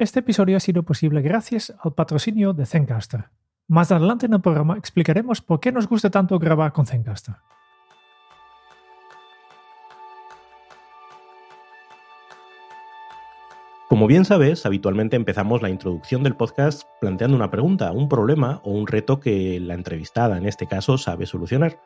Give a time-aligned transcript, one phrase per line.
[0.00, 3.26] Este episodio ha sido posible gracias al patrocinio de Zencaster.
[3.68, 7.34] Más adelante en el programa explicaremos por qué nos gusta tanto grabar con Zencaster.
[13.90, 18.70] Como bien sabes, habitualmente empezamos la introducción del podcast planteando una pregunta, un problema o
[18.70, 21.78] un reto que la entrevistada, en este caso, sabe solucionar.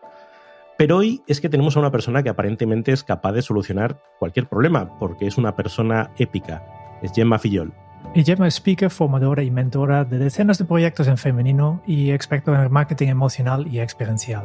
[0.78, 4.48] Pero hoy es que tenemos a una persona que aparentemente es capaz de solucionar cualquier
[4.48, 6.62] problema, porque es una persona épica.
[7.02, 7.74] Es Gemma Fillol.
[8.16, 12.54] Y Gemma es speaker, formadora y mentora de decenas de proyectos en femenino y experto
[12.54, 14.44] en el marketing emocional y experiencial.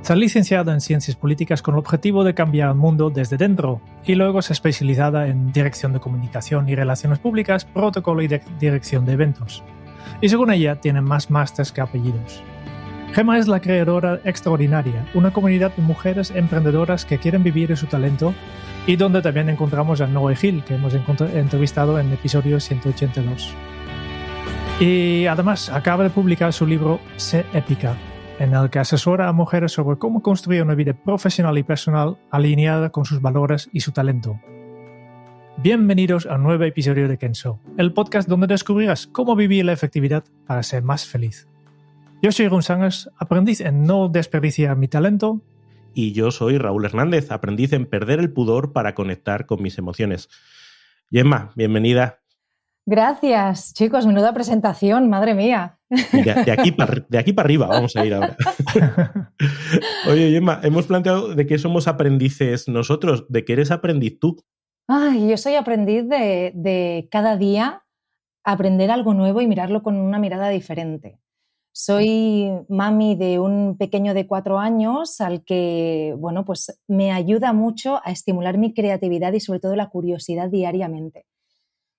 [0.00, 3.82] Se ha licenciado en Ciencias Políticas con el objetivo de cambiar el mundo desde dentro
[4.04, 9.04] y luego se ha especializada en Dirección de Comunicación y Relaciones Públicas, Protocolo y Dirección
[9.04, 9.62] de Eventos.
[10.22, 12.42] Y según ella, tiene más másters que apellidos.
[13.12, 18.34] Gemma es la creadora extraordinaria, una comunidad de mujeres emprendedoras que quieren vivir su talento
[18.86, 23.54] y donde también encontramos a Noé Gil, que hemos entrevistado en episodio 182.
[24.80, 27.96] Y además acaba de publicar su libro Sé Épica,
[28.38, 32.90] en el que asesora a mujeres sobre cómo construir una vida profesional y personal alineada
[32.90, 34.38] con sus valores y su talento.
[35.56, 40.24] Bienvenidos a un nuevo episodio de Kenso, el podcast donde descubrirás cómo vivir la efectividad
[40.46, 41.48] para ser más feliz.
[42.26, 45.42] Yo soy Ron Sangers, aprendiz en no desperdiciar mi talento
[45.94, 50.28] y yo soy Raúl Hernández, aprendiz en perder el pudor para conectar con mis emociones.
[51.08, 52.18] Gemma, bienvenida.
[52.84, 55.78] Gracias, chicos, menuda presentación, madre mía.
[55.88, 58.36] De, aquí para, de aquí para arriba vamos a ir ahora.
[60.10, 64.42] Oye, Gemma, hemos planteado de que somos aprendices nosotros, de que eres aprendiz tú.
[64.88, 67.84] Ay, yo soy aprendiz de, de cada día
[68.42, 71.20] aprender algo nuevo y mirarlo con una mirada diferente.
[71.78, 78.00] Soy mami de un pequeño de cuatro años al que, bueno, pues me ayuda mucho
[78.02, 81.26] a estimular mi creatividad y sobre todo la curiosidad diariamente.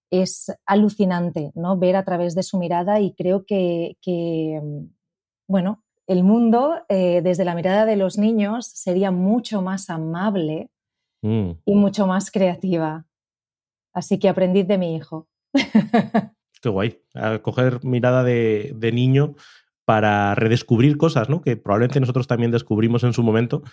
[0.09, 1.77] Es alucinante, ¿no?
[1.77, 3.95] Ver a través de su mirada y creo que,
[5.47, 10.71] bueno, el mundo eh, desde la mirada de los niños sería mucho más amable
[11.21, 11.51] mm.
[11.65, 13.05] y mucho más creativa.
[13.93, 15.27] Así que aprendid de mi hijo.
[16.63, 16.99] Qué guay.
[17.13, 19.35] A coger mirada de, de niño
[19.87, 21.39] para redescubrir cosas, ¿no?
[21.39, 23.63] Que probablemente nosotros también descubrimos en su momento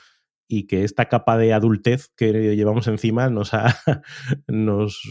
[0.47, 3.28] y que esta capa de adultez que llevamos encima
[4.47, 5.02] nos,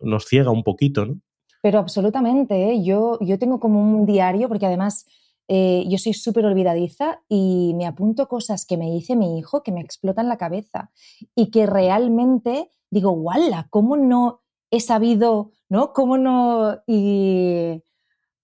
[0.00, 1.20] nos, ciega un poquito, ¿no?
[1.60, 2.84] Pero absolutamente, ¿eh?
[2.84, 5.06] yo, yo tengo como un diario, porque además
[5.48, 9.72] eh, yo soy súper olvidadiza y me apunto cosas que me dice mi hijo que
[9.72, 10.92] me explotan la cabeza
[11.34, 13.66] y que realmente digo, ¡wala!
[13.70, 15.92] ¿Cómo no he sabido, ¿no?
[15.92, 16.78] ¿Cómo no?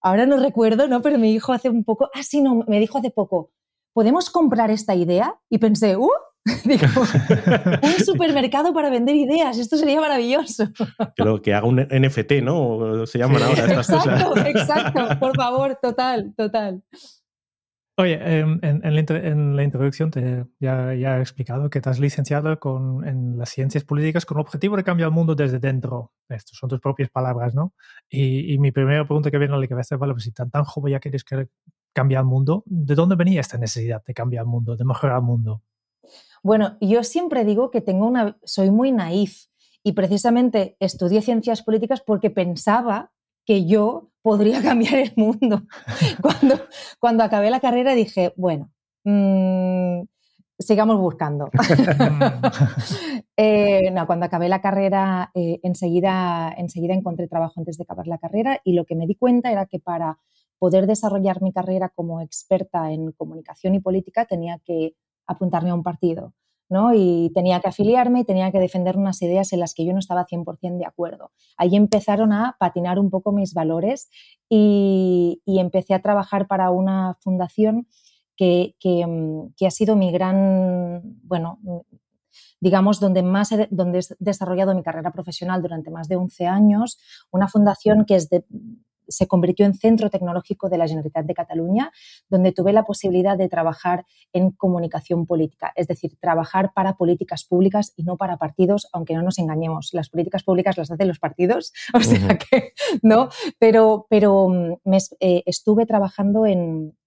[0.05, 1.01] Ahora no recuerdo, ¿no?
[1.01, 3.51] Pero mi hijo hace un poco, ah, sí, no, me dijo hace poco,
[3.91, 5.35] ¿podemos comprar esta idea?
[5.49, 6.09] Y pensé, ¡uh!
[6.63, 6.85] Digo,
[7.81, 10.67] un supermercado para vender ideas, esto sería maravilloso.
[11.15, 13.07] Creo que haga un NFT, ¿no?
[13.07, 14.47] Se llaman ahora estas exacto, cosas.
[14.47, 16.83] Exacto, por favor, total, total.
[17.97, 22.59] Oye, em, en, la, introducción te ya, he explicado que te has licenciado
[23.05, 26.11] en las ciencias políticas con objetivo de cambiar el mundo desde dentro.
[26.27, 27.73] Estas son tus propias palabras, ¿no?
[28.09, 30.65] Y, mi primera pregunta que viene a la cabeza es, vale, pues si tan, tan
[30.65, 31.23] joven ya quieres
[31.93, 35.23] cambiar el mundo, ¿de dónde venía esta necesidad de cambiar el mundo, de mejorar el
[35.23, 35.63] mundo?
[36.43, 39.45] Bueno, yo siempre digo que tengo una, soy muy naif
[39.83, 43.13] y precisamente estudié ciencias políticas porque pensaba
[43.45, 45.61] que yo podría cambiar el mundo.
[46.21, 46.55] cuando,
[46.99, 48.71] cuando acabé la carrera dije, bueno,
[49.03, 50.01] mm,
[50.57, 51.49] sigamos buscando.
[53.37, 58.17] Eh, no, cuando acabé la carrera, eh, enseguida, enseguida encontré trabajo antes de acabar la
[58.17, 60.19] carrera y lo que me di cuenta era que para
[60.57, 64.95] poder desarrollar mi carrera como experta en comunicación y política tenía que
[65.27, 66.31] apuntarme a un partido.
[66.93, 69.99] Y tenía que afiliarme y tenía que defender unas ideas en las que yo no
[69.99, 71.31] estaba 100% de acuerdo.
[71.57, 74.09] Ahí empezaron a patinar un poco mis valores
[74.49, 77.87] y, empecé a trabajar para una fundación
[78.35, 81.59] que, mm, que, ha sido mi gran, bueno,
[82.59, 86.99] digamos, donde más donde he desarrollado mi carrera profesional durante más de 11 años,
[87.31, 88.43] una fundación que es de,
[89.07, 91.91] se convirtió en centro tecnológico de la Generalitat de Cataluña,
[92.29, 97.93] donde tuve la posibilidad de trabajar en comunicación política, es decir, trabajar para políticas públicas
[97.95, 101.73] y no para partidos, aunque no nos engañemos, las políticas públicas las hacen los partidos,
[101.93, 103.29] o sea que, ¿no?
[103.59, 106.97] Pero, pero mm, me, eh, estuve trabajando en,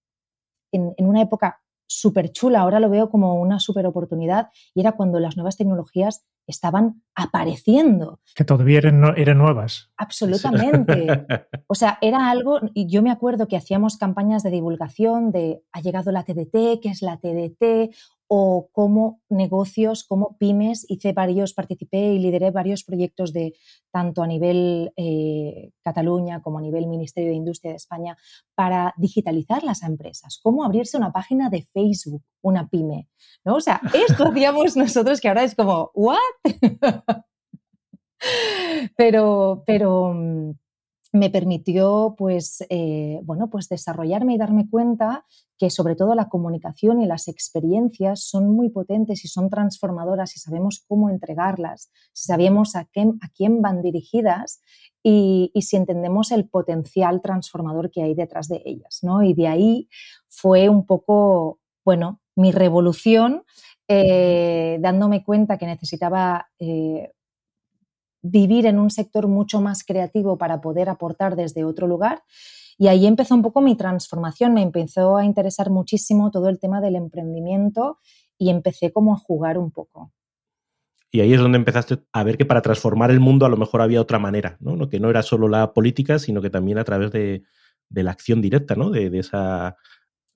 [0.71, 4.93] en, en una época súper chula, ahora lo veo como una súper oportunidad y era
[4.93, 8.19] cuando las nuevas tecnologías estaban apareciendo.
[8.35, 9.91] Que todavía eran, eran nuevas.
[9.97, 11.25] Absolutamente.
[11.71, 15.81] O sea, era algo, y yo me acuerdo que hacíamos campañas de divulgación de ha
[15.81, 17.93] llegado la TDT, ¿qué es la TDT?
[18.31, 23.55] O como negocios, como pymes, hice varios, participé y lideré varios proyectos de
[23.91, 28.17] tanto a nivel eh, Cataluña como a nivel Ministerio de Industria de España
[28.53, 33.09] para digitalizar las empresas, cómo abrirse una página de Facebook, una pyme,
[33.43, 33.55] ¿no?
[33.55, 36.19] O sea, esto hacíamos nosotros que ahora es como, ¿what?
[38.95, 40.51] pero, pero mm,
[41.11, 45.25] me permitió pues, eh, bueno, pues desarrollarme y darme cuenta
[45.57, 50.39] que sobre todo la comunicación y las experiencias son muy potentes y son transformadoras si
[50.39, 54.61] sabemos cómo entregarlas, si sabemos a, a quién van dirigidas
[55.03, 58.99] y, si entendemos el potencial transformador que hay detrás de ellas.
[59.01, 59.23] ¿no?
[59.23, 59.89] Y de ahí
[60.27, 63.43] fue un poco, bueno, mi revolución,
[63.87, 67.11] eh, dándome cuenta que necesitaba eh,
[68.21, 72.23] vivir en un sector mucho más creativo para poder aportar desde otro lugar.
[72.77, 76.79] Y ahí empezó un poco mi transformación, me empezó a interesar muchísimo todo el tema
[76.79, 77.99] del emprendimiento
[78.37, 80.13] y empecé como a jugar un poco.
[81.11, 83.81] Y ahí es donde empezaste a ver que para transformar el mundo a lo mejor
[83.81, 84.87] había otra manera, ¿no?
[84.89, 87.43] Que no era solo la política, sino que también a través de,
[87.89, 88.91] la acción directa, ¿no?
[88.91, 89.75] De, esa,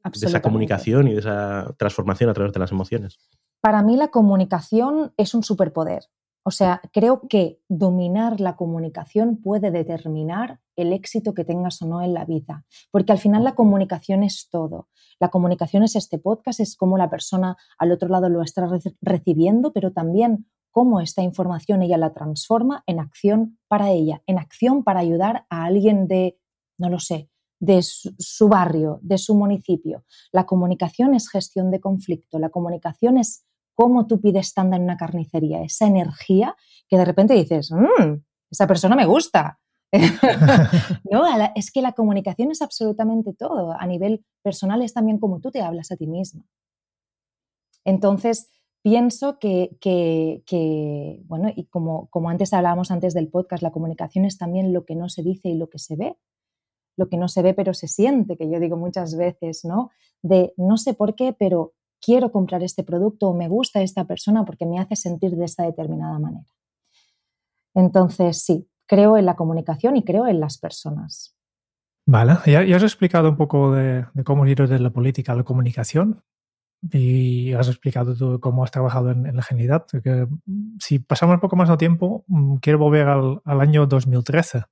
[0.04, 3.20] de esa comunicación y de esa transformación a través de las emociones.
[3.62, 6.06] Para mí la comunicación es un superpoder.
[6.46, 12.02] O sea, creo que dominar la comunicación puede determinar el éxito que tengas o no
[12.02, 14.90] en la vida, porque al final la comunicación es todo.
[15.20, 18.68] La comunicación es este podcast, es cómo la persona al otro lado lo está
[19.02, 24.84] recibiendo, pero también cómo esta información ella la transforma en acción para ella, en acción
[24.84, 26.38] para ayudar a alguien de,
[26.78, 27.30] no lo sé,
[27.60, 30.04] de su, barrio, de su municipio.
[30.34, 34.98] La comunicación es gestión de conflicto, la comunicación es cómo tú pides tanda en una
[34.98, 36.56] carnicería, esa energía
[36.88, 38.22] que de repente dices, mmm,
[38.52, 39.60] esa persona me gusta.
[41.12, 41.24] no,
[41.56, 43.76] es que la comunicación es absolutamente todo.
[43.80, 46.46] A nivel personal es también como tú te hablas a ti misma.
[47.86, 48.50] Entonces,
[48.82, 49.78] pienso que,
[51.26, 54.96] bueno, y como, como antes hablábamos antes del podcast, la comunicación es también lo que
[54.96, 56.18] no se dice y lo que se ve.
[56.96, 59.90] Lo que no se ve pero se siente, que yo digo muchas veces, ¿no?
[60.22, 61.74] De no sé por qué, pero
[62.04, 65.64] quiero comprar este producto o me gusta esta persona porque me hace sentir de esta
[65.64, 66.46] determinada manera.
[67.74, 71.36] Entonces, sí, creo en la comunicación y creo en las personas.
[72.06, 76.22] Vale, ya, has explicado un poco de, cómo ir de la política a la comunicación
[76.92, 79.86] y has explicado tú cómo has trabajado en, la genialidad.
[80.80, 84.64] si pasamos un poco más de tiempo, mm, quiero volver al, al, año 2013,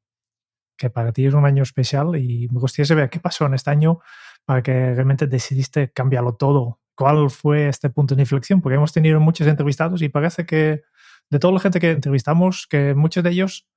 [0.78, 3.70] que para ti es un año especial y me gustaría saber qué pasó en este
[3.70, 4.00] año
[4.44, 9.20] para que realmente decidiste cambiarlo todo cuál fue este punto de inflexión, porque hemos tenido
[9.20, 10.84] muchos entrevistados y parece que
[11.32, 13.68] de toda la gente que entrevistamos, que muchos de ellos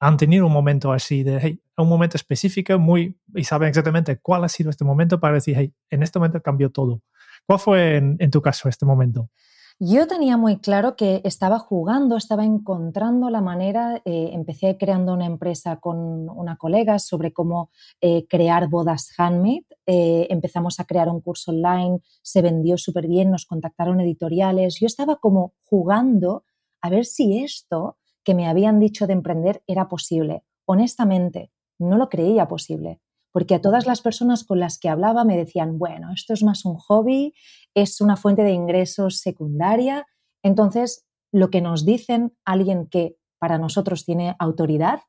[0.00, 4.42] han tenido un momento así de, hey, un momento específico muy, y saben exactamente cuál
[4.42, 7.02] ha sido este momento para decir, hey, en este momento cambió todo.
[7.46, 9.30] ¿Cuál fue en tu caso este momento?
[9.78, 15.26] Yo tenía muy claro que estaba jugando, estaba encontrando la manera, eh, empecé creando una
[15.26, 17.70] empresa con una colega sobre cómo
[18.00, 23.30] eh, crear bodas handmade, eh, empezamos a crear un curso online, se vendió súper bien,
[23.30, 26.44] nos contactaron editoriales, yo estaba como jugando
[26.80, 30.44] a ver si esto que me habían dicho de emprender era posible.
[30.64, 33.00] Honestamente, no lo creía posible
[33.32, 36.64] porque a todas las personas con las que hablaba me decían, bueno, esto es más
[36.64, 37.34] un hobby,
[37.74, 40.06] es una fuente de ingresos secundaria.
[40.42, 45.00] Entonces, lo que nos dicen alguien que para nosotros tiene autoridad,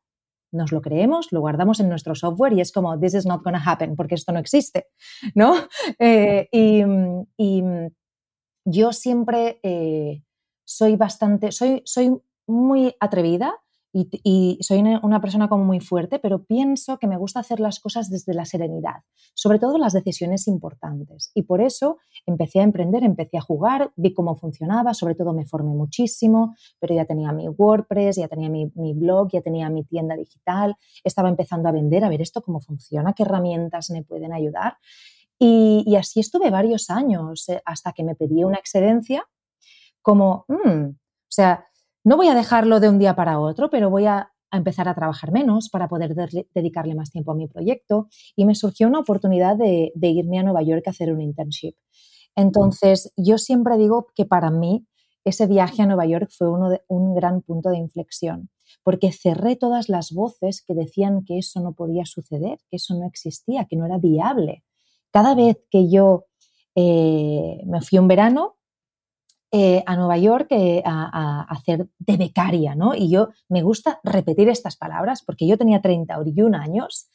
[0.51, 3.51] nos lo creemos, lo guardamos en nuestro software y es como, this is not to
[3.65, 4.87] happen, porque esto no existe,
[5.35, 5.55] ¿no?
[5.99, 6.83] Eh, y,
[8.65, 10.23] yo siempre eh,
[10.65, 13.62] soy bastante, soy, soy muy atrevida
[13.93, 18.09] y, soy una persona como muy fuerte, pero pienso que me gusta hacer las cosas
[18.09, 19.03] desde la serenidad,
[19.35, 21.31] sobre todo las decisiones importantes.
[21.35, 25.45] Y por eso empecé a emprender, empecé a jugar, vi cómo funcionaba, sobre todo me
[25.45, 30.15] formé muchísimo, pero ya tenía mi WordPress, ya tenía mi, blog, ya tenía mi tienda
[30.15, 34.77] digital, estaba empezando a vender, a ver esto cómo funciona, qué herramientas me pueden ayudar.
[35.37, 39.27] Y, así estuve varios años eh, hasta que me pedí una excedencia
[40.01, 41.65] como, mm, o sea,
[42.03, 45.31] no voy a dejarlo de un día para otro, pero voy a, empezar a trabajar
[45.31, 46.13] menos para poder
[46.53, 50.61] dedicarle más tiempo a mi proyecto y me surgió una oportunidad de, irme a Nueva
[50.61, 51.73] York a hacer un internship.
[52.35, 54.85] Entonces, yo siempre digo que para mí
[55.25, 58.51] ese viaje a Nueva York fue uno de, un gran punto de inflexión,
[58.83, 63.07] porque cerré todas las voces que decían que eso no podía suceder, que eso no
[63.07, 64.63] existía, que no era viable.
[65.11, 66.25] Cada vez que yo
[66.75, 68.57] eh, me fui un verano,
[69.55, 72.95] eh, a Nueva York eh, a, hacer de becaria, ¿no?
[72.95, 77.07] Y yo me gusta repetir estas palabras porque yo tenía 31 años,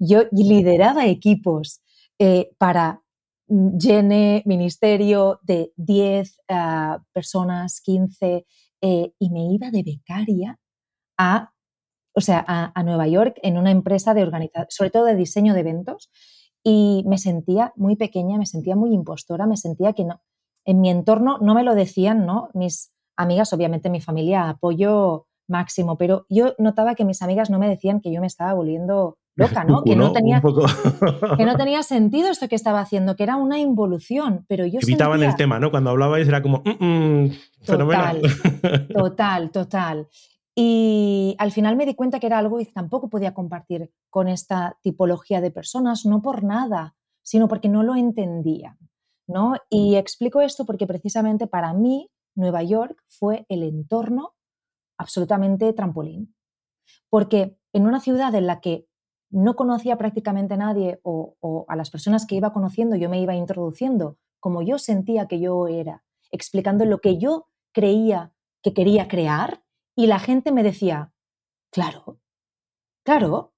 [0.00, 1.82] yo lideraba equipos
[2.18, 3.00] eh, para
[3.48, 8.44] llene ministerio de 10 ah, personas, 15,
[8.80, 10.58] eh, y me iba de becaria
[11.16, 11.52] a,
[12.12, 15.60] o sea, a, Nueva York en una empresa de organización, sobre todo de diseño de
[15.60, 16.10] eventos,
[16.62, 20.20] y me sentía muy pequeña, me sentía muy impostora, me sentía que no,
[20.64, 22.50] en mi entorno no me lo decían, ¿no?
[22.54, 27.68] Mis amigas, obviamente mi familia, apoyo máximo, pero yo notaba que mis amigas no me
[27.68, 29.82] decían que yo me estaba volviendo loca, ¿no?
[29.82, 30.40] Que no, tenía,
[31.36, 35.22] que no tenía sentido esto que estaba haciendo, que era una involución, pero yo Evitaban
[35.22, 35.70] el tema, ¿no?
[35.70, 38.22] Cuando hablabais era como, mm, mm, fenomenal.
[38.94, 40.08] Total, total,
[40.54, 44.78] Y al final me di cuenta que era algo que tampoco podía compartir con esta
[44.82, 48.76] tipología de personas, no por nada, sino porque no lo entendía,
[49.70, 54.34] Y explico esto porque precisamente para mí Nueva York fue el entorno
[54.98, 56.34] absolutamente trampolín.
[57.08, 58.86] Porque en una ciudad en la que
[59.30, 63.34] no conocía prácticamente a nadie o, a las personas que iba conociendo, yo me iba
[63.34, 69.64] introduciendo como yo sentía que yo era, explicando lo que yo creía que quería crear
[69.96, 71.12] y la gente me decía,
[71.70, 72.20] claro,
[73.04, 73.53] claro,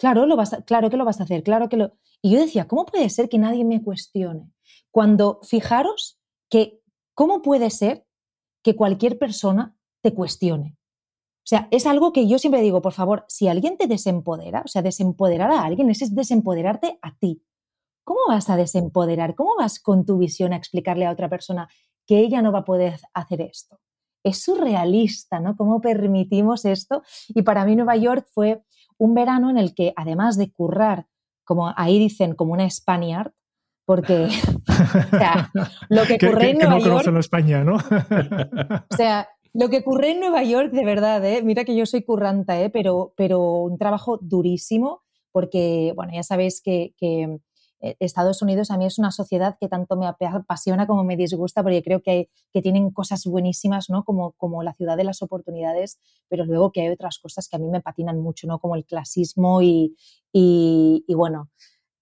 [0.00, 1.92] claro, lo vas claro que lo vas a hacer, claro que lo...
[2.22, 4.50] Y yo decía, ¿cómo puede ser que nadie me cuestione?
[4.90, 6.80] Cuando fijaros que,
[7.14, 8.06] ¿cómo puede ser
[8.64, 10.78] que cualquier persona te cuestione?
[11.40, 14.68] O sea, es algo que yo siempre digo, por favor, si alguien te desempodera, o
[14.68, 17.42] sea, desempoderar a alguien es desempoderarte a ti.
[18.04, 19.34] ¿Cómo vas a desempoderar?
[19.34, 21.68] ¿Cómo vas con tu visión a explicarle a otra persona
[22.06, 23.80] que ella no va a poder hacer esto?
[24.24, 25.56] Es surrealista, ¿no?
[25.56, 27.02] ¿Cómo permitimos esto?
[27.28, 28.62] Y para mí Nueva York fue
[29.00, 31.06] un verano en el que, además de currar,
[31.44, 33.32] como ahí dicen, como una Spaniard,
[33.86, 34.28] porque
[35.12, 35.50] o sea,
[35.88, 37.16] lo que ocurre en Nueva no York...
[37.18, 37.76] España, ¿no?
[37.76, 41.42] o sea, lo que ocurre en Nueva York, de verdad, ¿eh?
[41.42, 42.68] mira que yo soy curranta, ¿eh?
[42.68, 45.02] pero, pero un trabajo durísimo,
[45.32, 47.38] porque, bueno, ya sabéis que, que,
[47.80, 51.82] Estados Unidos a mí es una sociedad que tanto me apasiona como me disgusta, porque
[51.82, 54.04] creo que, que tienen cosas buenísimas, ¿no?
[54.04, 57.58] Como, como la ciudad de las oportunidades, pero luego que hay otras cosas que a
[57.58, 58.58] mí me patinan mucho, ¿no?
[58.58, 59.96] Como el clasismo y,
[60.32, 61.50] y, y bueno,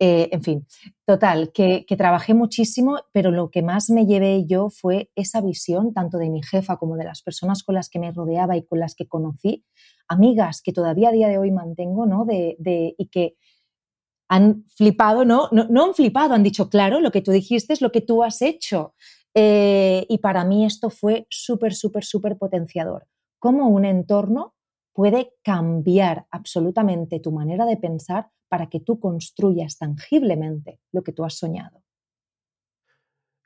[0.01, 0.67] eh, en fin,
[1.05, 6.19] total, que, trabajé muchísimo, pero lo que más me llevé yo fue esa visión, tanto
[6.19, 8.95] de mi jefa como de las personas con las que me rodeaba y con las
[8.95, 9.65] que conocí,
[10.07, 12.25] amigas que todavía a día de hoy mantengo, ¿no?
[12.25, 13.35] De, y que
[14.29, 15.49] han flipado, ¿no?
[15.51, 15.85] ¿no?
[15.85, 18.95] han flipado, han dicho, claro, lo que tú dijiste es lo que tú has hecho.
[19.35, 23.07] Eh, y para mí esto fue súper, súper, súper potenciador.
[23.39, 24.55] Cómo un entorno
[24.93, 31.25] puede cambiar absolutamente tu manera de pensar para que tú construyas tangiblemente lo que tú
[31.25, 31.83] has soñado.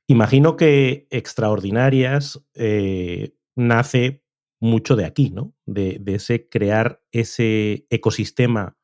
[0.06, 4.24] Imagino que Extraordinarias eh, nace
[4.60, 5.54] mucho de aquí, ¿no?
[5.66, 8.76] De, ese crear ese ecosistema,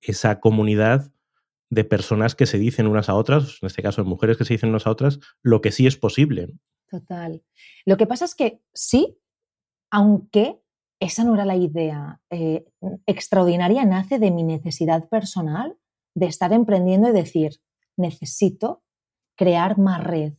[0.00, 1.12] esa comunidad
[1.70, 4.54] de personas que se dicen unas a otras, en este caso de mujeres que se
[4.54, 6.54] dicen unas a otras, lo que sí es posible.
[6.88, 7.42] Total.
[7.84, 9.18] Lo que pasa es que sí,
[9.90, 10.60] aunque
[11.00, 12.20] esa no era la idea.
[12.30, 12.64] Eh,
[13.06, 15.76] extraordinaria nace de mi necesidad personal
[16.14, 17.60] de estar emprendiendo y decir,
[17.96, 18.82] necesito
[19.36, 20.34] crear más red,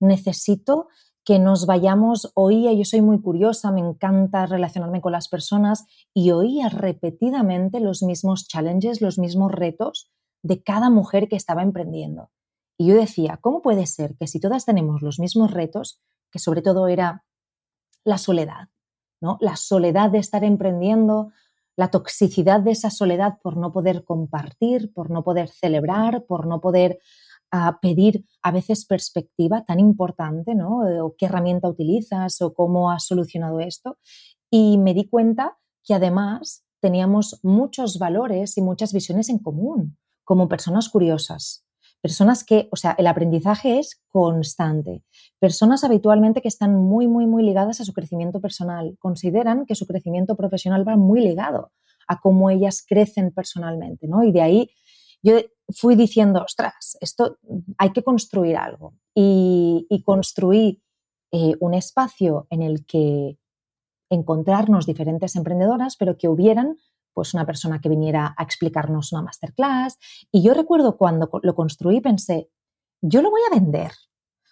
[0.00, 0.88] necesito
[1.24, 6.30] que nos vayamos, oía, yo soy muy curiosa, me encanta relacionarme con las personas y
[6.30, 10.10] oía repetidamente los mismos challenges, los mismos retos
[10.42, 12.30] de cada mujer que estaba emprendiendo.
[12.78, 16.62] Y yo decía, ¿cómo puede ser que si todas tenemos los mismos retos, que sobre
[16.62, 17.24] todo era
[18.04, 18.68] la soledad,
[19.40, 21.32] la soledad de estar emprendiendo,
[21.76, 26.60] la toxicidad de esa soledad por no poder compartir, por no poder celebrar, por no
[26.60, 26.98] poder
[27.50, 30.80] ah, pedir a veces perspectiva tan importante, ¿no?
[31.04, 33.98] O qué herramienta utilizas o cómo has solucionado esto.
[34.50, 39.96] Y me di cuenta que además teníamos muchos valores y muchas visiones en común
[40.28, 41.64] como personas curiosas,
[42.00, 45.02] Personas que, o sea, el aprendizaje es constante.
[45.40, 48.96] Personas habitualmente que están muy, muy, muy ligadas a su crecimiento personal.
[49.00, 51.72] Consideran que su crecimiento profesional va muy ligado
[52.06, 54.22] a cómo ellas crecen personalmente, ¿no?
[54.22, 54.70] Y de ahí
[55.24, 57.38] yo fui diciendo, ostras, esto
[57.76, 58.94] hay que construir algo.
[59.12, 60.80] Y, construí
[61.32, 63.38] eh, un espacio en el que
[64.08, 66.76] encontrarnos diferentes emprendedoras, pero que hubieran
[67.12, 69.98] pues una persona que viniera a explicarnos una masterclass.
[70.30, 72.50] Y yo recuerdo cuando lo construí pensé,
[73.00, 73.92] yo lo voy a vender,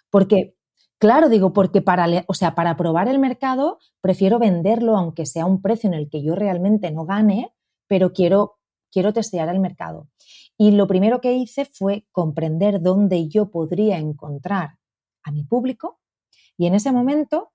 [0.09, 0.57] porque
[0.99, 5.61] Claro, digo, porque para, o sea, para probar el mercado prefiero venderlo aunque sea un
[5.61, 7.53] precio en el que yo realmente no gane,
[7.87, 8.57] pero quiero,
[8.91, 10.07] quiero testear el mercado.
[10.57, 14.79] Y lo primero que hice fue comprender dónde yo podría encontrar
[15.23, 15.99] a mi público.
[16.57, 17.51] Y en ese momento,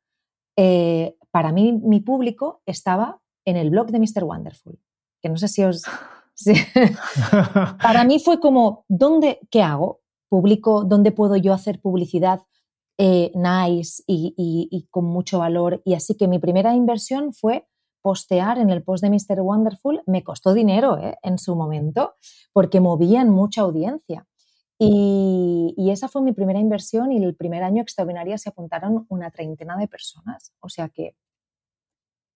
[0.56, 4.22] eh, para mí, mi público estaba en el blog de Mr.
[4.22, 4.78] Wonderful
[5.22, 5.82] que no sé si os...
[7.82, 10.02] Para mí fue como, ¿dónde, qué hago?
[10.32, 12.40] publico, dónde puedo yo hacer publicidad
[12.96, 15.82] eh, nice y, con mucho valor.
[15.84, 17.68] Y así que mi primera inversión fue
[18.00, 19.42] postear en el post de Mr.
[19.42, 20.02] Wonderful.
[20.06, 21.18] Me costó dinero ¿eh?
[21.22, 22.14] en su momento
[22.54, 24.26] porque movían mucha audiencia.
[24.78, 29.30] Y, y, esa fue mi primera inversión y el primer año extraordinaria se apuntaron una
[29.30, 30.54] treintena de personas.
[30.60, 31.14] O sea que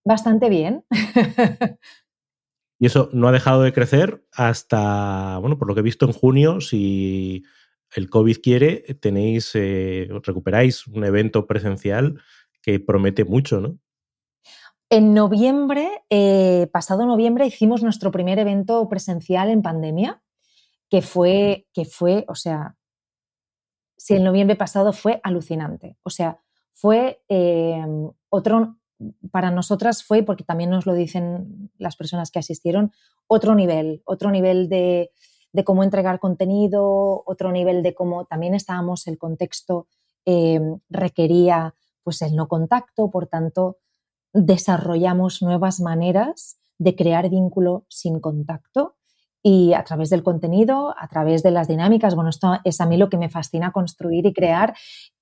[0.04, 0.84] bastante bien.
[2.78, 6.12] y eso no ha dejado de crecer hasta, bueno, por lo que he visto en
[6.12, 7.44] junio, si
[7.94, 12.20] el COVID quiere, tenéis, eh, recuperáis un evento presencial
[12.62, 13.78] que promete mucho, ¿no?
[14.88, 20.22] En noviembre, eh, pasado noviembre, hicimos nuestro primer evento presencial en pandemia,
[20.88, 22.76] que fue, que fue, o sea,
[23.96, 25.96] si el noviembre pasado fue alucinante.
[26.04, 26.38] O sea,
[26.72, 27.84] fue eh,
[28.28, 28.76] otro,
[29.30, 32.92] para nosotras fue, porque también nos lo dicen las personas que asistieron,
[33.26, 35.10] otro nivel, otro nivel de,
[35.52, 39.88] de cómo entregar contenido, otro nivel de cómo también estábamos, el contexto
[40.24, 43.78] eh, requería pues el no contacto, por tanto,
[44.32, 48.96] desarrollamos nuevas maneras de crear vínculo sin contacto
[49.42, 52.14] y a través del contenido, a través de las dinámicas.
[52.14, 54.74] Bueno, esto es a mí lo que me fascina construir y crear.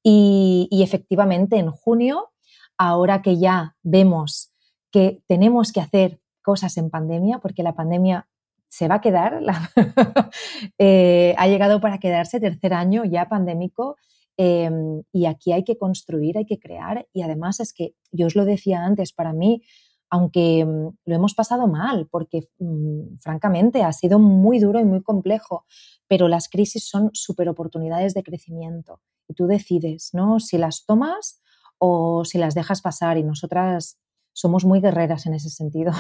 [0.03, 2.34] Y, y efectivamente, en junio,
[2.79, 4.53] ahora que ya vemos
[4.91, 8.29] que tenemos que hacer cosas en pandemia, porque la pandemia
[8.69, 9.41] se va a quedar,
[10.79, 13.97] eh, ha llegado para quedarse tercer año ya pandémico
[14.37, 18.37] em, y aquí hay que construir, hay que crear y además es que yo os
[18.37, 19.63] lo decía antes, para mí,
[20.11, 25.03] aunque mm, lo hemos pasado mal, porque mm, francamente ha sido muy duro y muy
[25.03, 25.65] complejo,
[26.07, 30.39] pero las crisis son super oportunidades de crecimiento y tú decides, ¿no?
[30.41, 31.41] Si las tomas
[31.79, 33.99] o si las dejas pasar y nosotras
[34.33, 35.93] somos muy guerreras en ese sentido.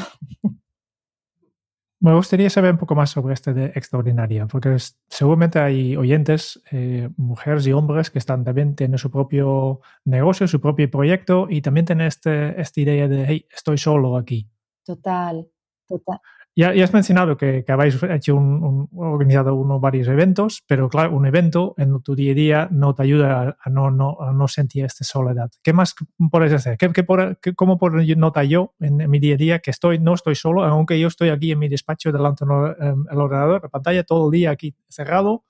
[2.00, 4.76] Me gustaría saber un poco más sobre este de extraordinaria, porque
[5.08, 10.60] seguramente hay oyentes, eh, mujeres y hombres, que están también tienen su propio negocio, su
[10.60, 14.50] propio proyecto y también tienen este, esta idea de, hey, estoy solo aquí.
[14.84, 15.48] Total,
[15.88, 16.20] total.
[16.56, 21.74] Ya, has mencionado que, habéis hecho un, organizado uno varios eventos, pero claro, un evento
[21.78, 25.50] en tu día a día no te ayuda a, no, no, no, sentir esta soledad.
[25.64, 25.96] ¿Qué más
[26.30, 26.78] puedes hacer?
[26.78, 30.62] ¿Qué, qué, ¿Cómo puedo yo en, mi día a día que estoy, no estoy solo,
[30.62, 34.30] aunque yo estoy aquí en mi despacho delante del em, ordenador, la pantalla, todo el
[34.30, 35.44] día aquí cerrado?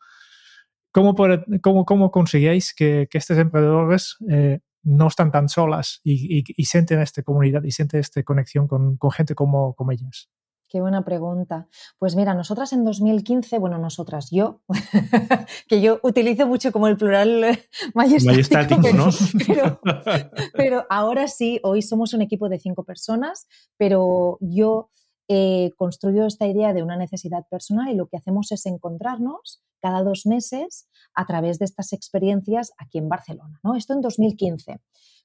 [0.90, 1.14] ¿Cómo,
[1.60, 7.00] cómo, cómo conseguís que, que estos emprendedores eh, no están tan solas y, y, sienten
[7.00, 10.30] esta comunidad y sienten esta conexión con, con gente como, como ellas?
[10.74, 11.68] Qué buena pregunta.
[12.00, 14.62] Pues mira, nosotras en 2015, bueno, nosotras, yo,
[15.68, 17.60] que yo utilizo mucho como el plural
[17.94, 19.06] majestático, ¿no?
[20.52, 24.90] Pero, ahora sí, hoy somos un equipo de cinco personas, pero yo
[25.28, 30.02] eh, construyo esta idea de una necesidad personal y lo que hacemos es encontrarnos cada
[30.02, 33.76] dos meses a través de estas experiencias aquí en Barcelona, ¿no?
[33.76, 34.80] Esto en 2015.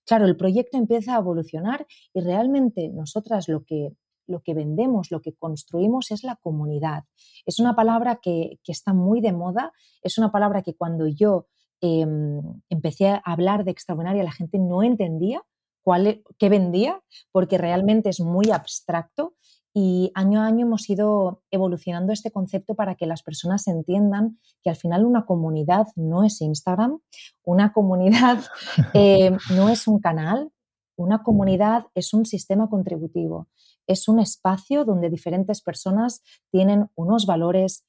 [0.05, 3.93] Claro, el proyecto empieza a evolucionar y realmente nosotras lo que
[4.29, 7.03] lo que vendemos, lo que construimos es la comunidad.
[7.45, 11.47] Es una palabra que, está muy de moda, es una palabra que cuando yo
[11.81, 15.41] em, empecé a hablar de extraordinaria la gente no entendía
[15.81, 19.33] cuál, e, qué vendía, porque realmente es muy abstracto
[19.73, 24.69] y año a año hemos ido evolucionando este concepto para que las personas entiendan que
[24.69, 26.99] al final una comunidad no es Instagram,
[27.43, 28.43] una comunidad
[28.93, 30.51] eh, no es un canal,
[30.95, 33.47] una comunidad es un sistema contributivo,
[33.89, 36.21] es un espacio donde diferentes personas
[36.51, 37.87] tienen unos valores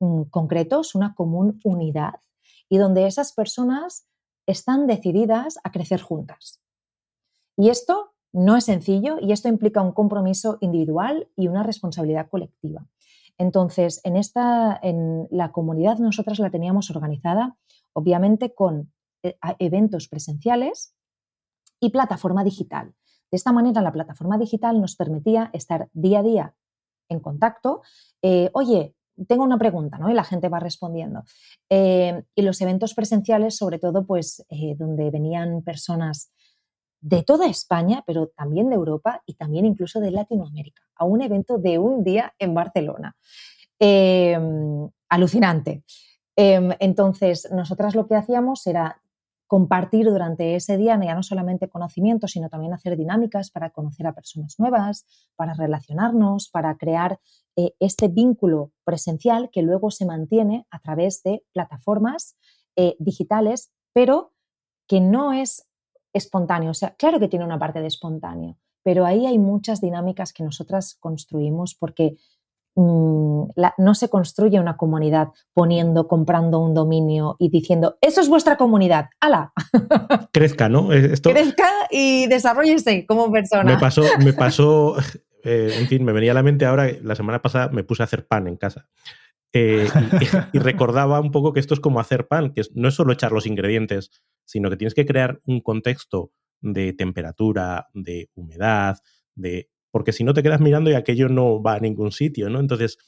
[0.00, 2.20] mm, concretos, una común unidad,
[2.68, 4.06] y donde esas personas
[4.46, 6.62] están decididas a crecer juntas.
[7.56, 12.86] Y esto no es sencillo y esto implica un compromiso individual y una responsabilidad colectiva.
[13.38, 17.56] Entonces, en esta, en la comunidad nosotras la teníamos organizada,
[17.94, 20.94] obviamente, con eh, eventos presenciales
[21.80, 22.94] y plataforma digital.
[23.32, 26.54] De esta manera, la plataforma digital nos permitía estar día a día
[27.08, 27.80] en contacto.
[28.20, 28.94] Eh, Oye,
[29.26, 30.10] tengo una pregunta, ¿no?
[30.10, 31.24] Y la gente va respondiendo.
[31.70, 36.30] Eh, y los eventos presenciales, sobre todo, pues, eh, donde venían personas
[37.00, 41.56] de toda España, pero también de Europa y también incluso de Latinoamérica, a un evento
[41.56, 43.16] de un día en Barcelona.
[45.08, 45.82] alucinante.
[46.36, 49.01] entonces, nosotras lo que hacíamos era
[49.52, 54.14] compartir durante ese día ya no solamente conocimiento, sino también hacer dinámicas para conocer a
[54.14, 55.04] personas nuevas,
[55.36, 57.20] para relacionarnos, para crear
[57.56, 62.38] eh, este vínculo presencial que luego se mantiene a través de plataformas
[62.76, 64.32] eh, digitales, pero
[64.88, 65.68] que no es
[66.14, 66.70] espontáneo.
[66.70, 70.44] O sea, claro que tiene una parte de espontáneo, pero ahí hay muchas dinámicas que
[70.44, 72.16] nosotras construimos porque
[72.74, 73.44] mm,
[73.78, 79.10] no se construye una comunidad poniendo, comprando un dominio y diciendo, eso es vuestra comunidad,
[79.20, 79.52] ¡hala!
[80.32, 80.92] Crezca, ¿no?
[80.92, 83.64] Eh, Crezca y desarrollese como persona.
[83.64, 84.96] Me pasó, me pasó
[85.44, 88.04] eh, en fin, me venía a la mente ahora, la semana pasada me puse a
[88.04, 88.88] hacer pan en casa.
[89.54, 89.86] Eh,
[90.52, 93.32] y, recordaba un poco que esto es como hacer pan, que no es solo echar
[93.32, 98.98] los ingredientes, sino que tienes que crear un contexto de temperatura, de humedad,
[99.34, 102.58] de porque si no te quedas mirando y aquello no va a ningún sitio, ¿no?
[102.58, 102.98] Entonces,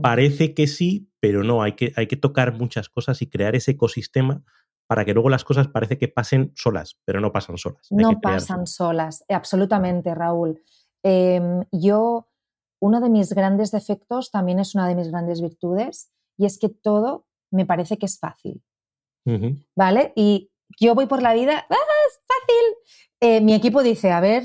[0.00, 3.72] parece que sí, pero no, hay que, hay que tocar muchas cosas y crear ese
[3.72, 4.42] ecosistema
[4.86, 7.88] para que luego las cosas parece que pasen solas, pero no pasan solas.
[7.90, 10.62] No pasan solas, absolutamente, Raúl.
[11.02, 12.28] Em, yo,
[12.80, 16.68] uno de mis grandes defectos también es una de mis grandes virtudes y es que
[16.68, 18.62] todo me parece que es fácil.
[19.76, 20.12] ¿Vale?
[20.14, 21.76] Y yo voy por la vida, ¡ah,
[22.08, 22.96] es fácil!
[23.20, 24.44] Eh, mi equipo dice, a ver,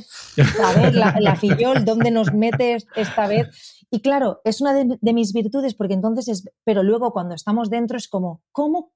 [0.63, 3.77] a ver, la, la fillol, ¿dónde nos metes esta vez?
[3.89, 7.97] Y claro, es una de, mis virtudes porque entonces es, pero luego cuando estamos dentro
[7.97, 8.91] es como, ¿cómo?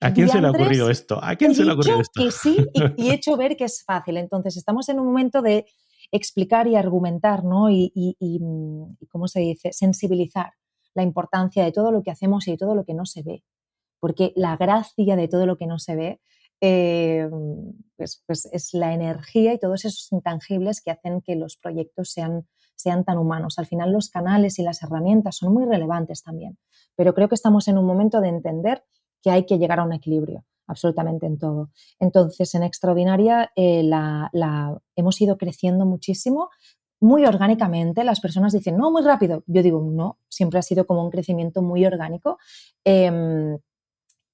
[0.00, 1.22] ¿A quién se le ha ocurrido esto?
[1.22, 2.22] ¿A quién se le ha ocurrido esto?
[2.22, 4.16] Que sí, y, y, he hecho ver que es fácil.
[4.16, 5.66] Entonces estamos en un momento de
[6.10, 7.70] explicar y argumentar, ¿no?
[7.70, 7.92] Y,
[9.10, 9.72] ¿cómo se dice?
[9.72, 10.52] Sensibilizar
[10.94, 13.44] la importancia de todo lo que hacemos y de todo lo que no se ve.
[14.00, 16.20] Porque la gracia de todo lo que no se ve
[16.60, 17.28] eh,
[17.96, 22.46] pues, pues, es la energía y todos esos intangibles que hacen que los proyectos sean,
[22.76, 23.58] sean tan humanos.
[23.58, 26.58] Al final los canales y las herramientas son muy relevantes también,
[26.96, 28.84] pero creo que estamos en un momento de entender
[29.22, 31.70] que hay que llegar a un equilibrio absolutamente en todo.
[31.98, 34.30] Entonces, en Extraordinaria eh, la,
[34.94, 36.50] hemos ido creciendo muchísimo,
[37.00, 38.04] muy orgánicamente.
[38.04, 39.42] Las personas dicen, no, muy rápido.
[39.46, 42.38] Yo digo, no, siempre ha sido como un crecimiento muy orgánico.
[42.84, 43.58] Em,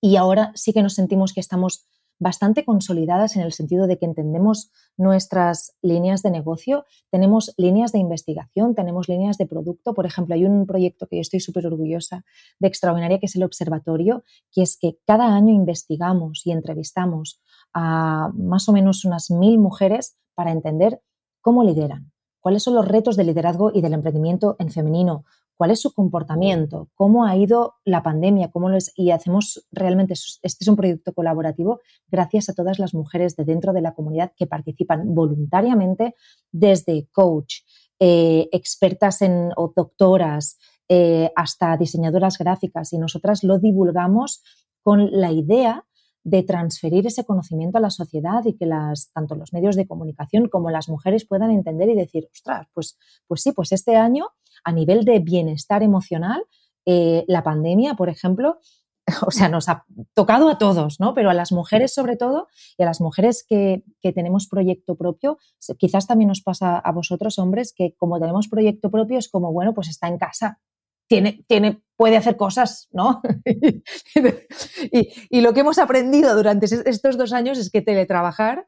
[0.00, 1.86] y ahora sí que nos sentimos que estamos
[2.18, 7.98] bastante consolidadas en el sentido de que entendemos nuestras líneas de negocio, tenemos líneas de
[7.98, 9.94] investigación, tenemos líneas de producto.
[9.94, 12.24] Por ejemplo, hay un proyecto que yo estoy súper orgullosa
[12.60, 17.40] de Extraordinaria, que es el Observatorio, que es que cada año investigamos y entrevistamos
[17.72, 21.00] a más o menos unas mil mujeres para entender
[21.40, 25.24] cómo lideran, cuáles son los retos de liderazgo y del emprendimiento en femenino,
[25.56, 30.14] cuál es su comportamiento, cómo ha ido la pandemia, cómo lo es, y hacemos realmente,
[30.14, 34.32] este es un proyecto colaborativo gracias a todas las mujeres de dentro de la comunidad
[34.36, 36.14] que participan voluntariamente
[36.50, 37.60] desde coach,
[37.98, 44.42] eh, expertas en, o doctoras, eh, hasta diseñadoras gráficas, y nosotras lo divulgamos
[44.82, 45.86] con la idea
[46.24, 50.48] de transferir ese conocimiento a la sociedad y que las, tanto los medios de comunicación
[50.48, 54.28] como las mujeres puedan entender y decir, ostras, pues, pues sí, pues este año
[54.64, 56.44] a nivel de bienestar emocional,
[56.86, 58.58] eh, la pandemia, por ejemplo,
[59.26, 61.14] o sea, nos ha tocado a todos, ¿no?
[61.14, 62.48] Pero a las mujeres sobre todo
[62.78, 65.38] y a las mujeres que, que, tenemos proyecto propio,
[65.78, 69.74] quizás también nos pasa a vosotros, hombres, que como tenemos proyecto propio es como, bueno,
[69.74, 70.60] pues está en casa,
[71.06, 73.22] tiene, tiene, puede hacer cosas, ¿no?
[75.30, 78.66] y, lo que hemos aprendido durante estos dos años es que teletrabajar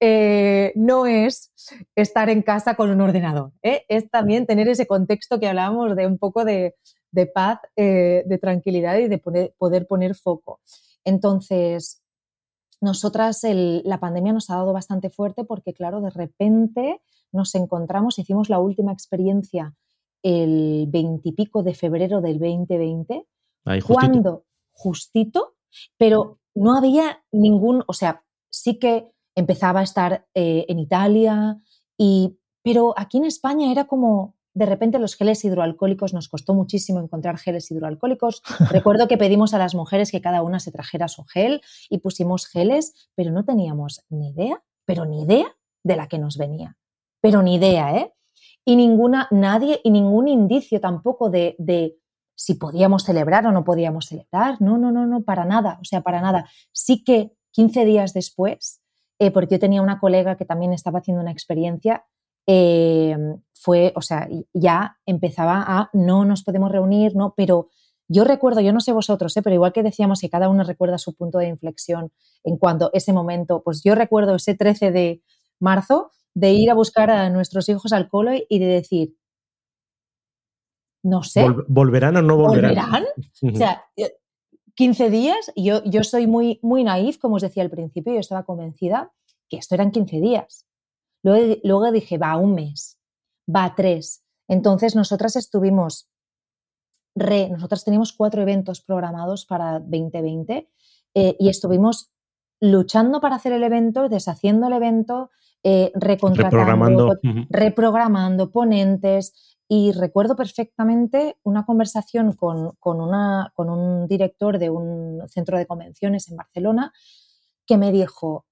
[0.00, 1.52] eh, no es
[1.96, 3.84] estar en casa con un ordenador, ¿eh?
[3.88, 6.74] es también tener ese contexto que hablábamos de un poco de,
[7.34, 10.60] paz, eh, de tranquilidad y de poder poner foco.
[11.04, 12.02] Entonces,
[12.80, 17.00] nosotras la pandemia nos ha dado bastante fuerte porque, claro, de repente
[17.32, 19.74] nos encontramos, hicimos la última experiencia
[20.22, 23.26] el veintipico de febrero del 2020,
[23.86, 25.56] cuando justito,
[25.96, 31.60] pero no había ningún, o sea, sí que empezaba a estar eh, en Italia,
[31.96, 37.00] y, pero aquí en España era como, de repente los geles hidroalcohólicos nos costó muchísimo
[37.00, 38.42] encontrar geles hidroalcohólicos.
[38.70, 42.46] Recuerdo que pedimos a las mujeres que cada una se trajera su gel y pusimos
[42.46, 46.76] geles, pero no teníamos ni idea, pero ni idea de la que nos venía.
[47.20, 48.12] Pero ni idea, ¿eh?
[48.68, 51.96] Y ninguna, nadie y ningún indicio tampoco de, de
[52.34, 54.60] si podíamos celebrar o no podíamos celebrar.
[54.60, 56.50] No, no, no, no, para nada, o sea, para nada.
[56.70, 58.82] Sí que 15 días después,
[59.18, 62.04] eh, porque yo tenía una colega que también estaba haciendo una experiencia,
[62.46, 63.16] eh,
[63.54, 67.70] fue, o sea, ya empezaba a no nos podemos reunir, no, pero
[68.06, 70.98] yo recuerdo, yo no sé vosotros, eh, pero igual que decíamos que cada uno recuerda
[70.98, 72.12] su punto de inflexión
[72.44, 75.22] en cuanto ese momento, pues yo recuerdo ese 13 de
[75.58, 79.16] marzo de ir a buscar a nuestros hijos al cole y de decir,
[81.02, 81.46] no sé.
[81.68, 82.74] ¿Volverán o no volverán?
[82.74, 83.04] ¿Volverán?
[83.54, 83.84] o sea,
[84.74, 88.12] 15 eh, días, y yo, yo soy muy, muy naif, como os decía al principio,
[88.12, 89.12] yo estaba convencida
[89.48, 90.66] que esto eran 15 días.
[91.22, 92.98] Luego, luego dije, va un mes,
[93.48, 94.24] va tres.
[94.48, 96.08] Entonces nosotras estuvimos
[97.14, 100.68] re, nosotras teníamos cuatro eventos programados para 2020
[101.14, 102.12] eh, y estuvimos
[102.60, 105.30] luchando para hacer el evento, deshaciendo el evento,
[105.62, 107.18] eh, reprogramando,
[107.50, 115.58] reprogramando ponentes, Y recuerdo perfectamente una conversación con, una, con un director de un centro
[115.58, 116.92] de convenciones en Barcelona
[117.66, 118.46] que me dijo,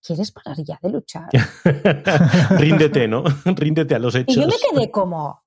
[0.00, 1.30] ¿quieres parar ya de luchar?
[2.58, 3.24] Ríndete, ¿no?
[3.44, 4.36] Ríndete a los hechos.
[4.36, 5.42] Y yo me quedé como,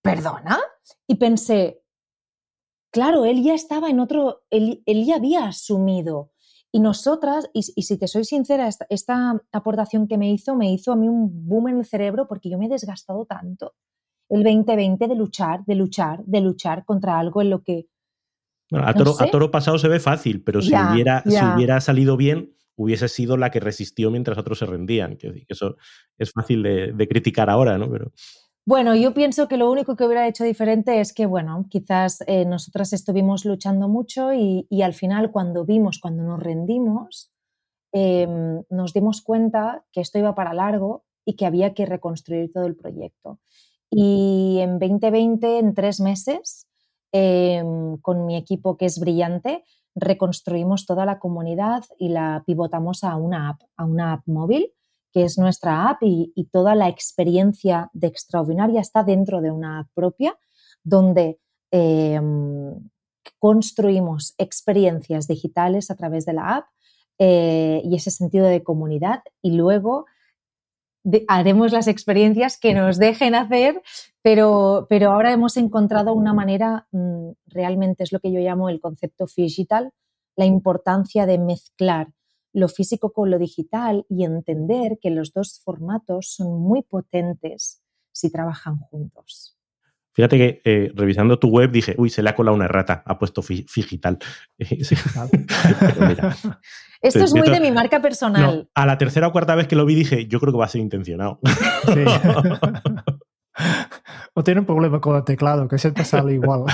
[0.00, 0.60] ¿perdona?
[1.06, 1.82] Y pensé,
[2.92, 6.30] claro, él ya estaba en otro, él, ya había asumido.
[6.74, 10.96] Y nosotras, y, si te soy sincera, esta, aportación que me hizo, me hizo a
[10.96, 13.74] mí un boom en el cerebro porque yo me he desgastado tanto.
[14.30, 17.88] El 2020 de luchar, de luchar, de luchar contra algo en lo que...
[18.70, 23.36] a, toro, pasado se ve fácil, pero si, hubiera, si hubiera salido bien, hubiese sido
[23.36, 25.18] la que resistió mientras otros se rendían.
[25.18, 25.76] Que, eso
[26.16, 27.90] es fácil de, de criticar ahora, ¿no?
[27.90, 28.12] Pero...
[28.64, 32.44] Bueno, yo pienso que lo único que hubiera hecho diferente es que, bueno, quizás eh,
[32.44, 37.32] nosotras estuvimos luchando mucho y, al final cuando vimos, cuando nos rendimos,
[37.92, 42.66] em, nos dimos cuenta que esto iba para largo y que había que reconstruir todo
[42.66, 43.40] el proyecto.
[43.90, 46.68] Y en 2020, en tres meses,
[47.12, 49.64] em, con mi equipo que es brillante,
[49.96, 54.72] reconstruimos toda la comunidad y la pivotamos a una app, a una app móvil
[55.12, 59.88] que es nuestra app y, toda la experiencia de Extraordinaria está dentro de una app
[59.94, 60.36] propia
[60.82, 61.38] donde
[61.70, 62.74] em,
[63.38, 66.66] construimos experiencias digitales a través de la app
[67.18, 70.06] eh, y ese sentido de comunidad y luego
[71.28, 73.82] haremos las experiencias que nos dejen hacer,
[74.22, 78.80] pero, pero ahora hemos encontrado una manera, mm, realmente es lo que yo llamo el
[78.80, 79.92] concepto digital,
[80.36, 82.08] la importancia de mezclar
[82.52, 88.30] lo físico con lo digital y entender que los dos formatos son muy potentes si
[88.30, 89.58] trabajan juntos.
[90.14, 93.18] Fíjate que eh, revisando tu web dije, uy, se le ha colado una rata, ha
[93.18, 94.18] puesto digital.
[97.00, 98.68] Esto es muy de mi marca personal.
[98.74, 100.68] a la tercera o cuarta vez que lo vi dije, yo creo que va a
[100.68, 101.40] ser intencionado.
[104.34, 106.64] o tiene un problema con el teclado, que siempre sale igual.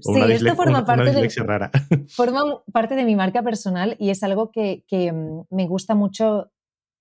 [0.00, 1.28] Sí, esto forma parte, de,
[2.08, 6.50] forma parte de mi marca personal y es algo que, mm, me gusta mucho.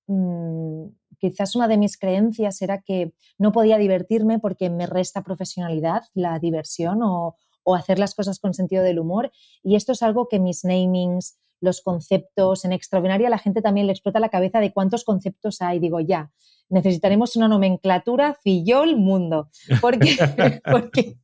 [0.07, 0.87] Mm,
[1.19, 6.39] quizás una de mis creencias era que no podía divertirme porque me resta profesionalidad la
[6.39, 7.37] diversión o,
[7.75, 9.31] hacer las cosas con sentido del humor.
[9.63, 13.93] Y esto es algo que mis namings, los conceptos, en extraordinaria la gente también le
[13.93, 15.79] explota la cabeza de cuántos conceptos hay.
[15.79, 16.31] Digo, ya,
[16.69, 19.49] necesitaremos una nomenclatura fillol mundo.
[19.81, 20.15] Porque,
[20.71, 21.17] porque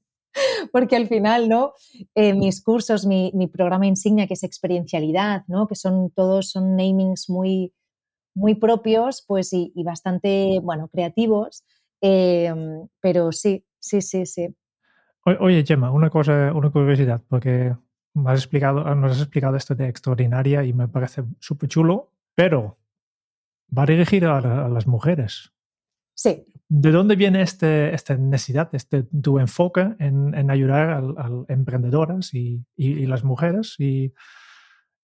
[0.72, 1.74] porque al final, ¿no?
[2.16, 5.68] Eh, mis cursos, mi, programa insignia, que es experiencialidad, ¿no?
[5.68, 7.74] Que son todos, son namings muy,
[8.34, 11.64] muy propios, pues, y, bastante, bueno, creativos.
[12.02, 14.56] Em, pero sí, sí, sí, sí.
[15.24, 17.76] Oye, Gemma, una cosa, una curiosidad, porque
[18.16, 22.78] me has explicado, nos has explicado esto de extraordinaria y me parece súper chulo, pero
[23.78, 25.54] va dirigido a, a las mujeres.
[26.14, 26.46] Sí.
[26.68, 33.24] ¿De dónde viene este, esta necesidad, este, tu enfoque en, ayudar a, emprendedoras y, las
[33.24, 33.76] mujeres?
[33.78, 34.14] Y,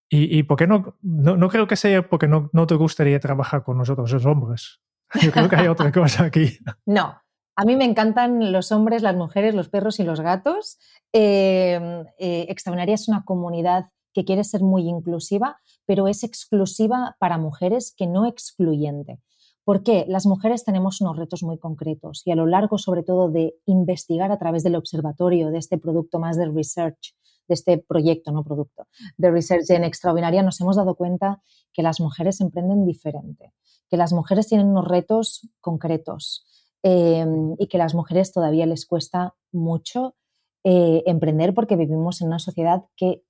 [0.09, 4.11] y, por qué no, no, creo que sea porque no, te gustaría trabajar con nosotros,
[4.11, 4.79] los hombres.
[5.21, 6.57] Yo creo que hay otra cosa aquí.
[6.85, 7.21] No,
[7.55, 10.77] a mí me encantan los hombres, las mujeres, los perros y los gatos.
[11.11, 17.37] Eh, eh, Extraordinaria es una comunidad que quiere ser muy inclusiva, pero es exclusiva para
[17.37, 19.19] mujeres que no excluyente.
[19.67, 23.53] Porque las mujeres tenemos unos retos muy concretos y a lo largo, sobre todo, de
[23.65, 27.13] investigar a través del observatorio, de este producto más de research,
[27.49, 31.41] de este proyecto, no producto, de research en extraordinaria, nos hemos dado cuenta
[31.73, 33.51] que las mujeres emprenden diferente,
[33.89, 36.45] que las mujeres tienen unos retos concretos
[36.81, 40.15] em, y que a las mujeres todavía les cuesta mucho
[40.63, 43.21] eh, emprender porque vivimos en una sociedad que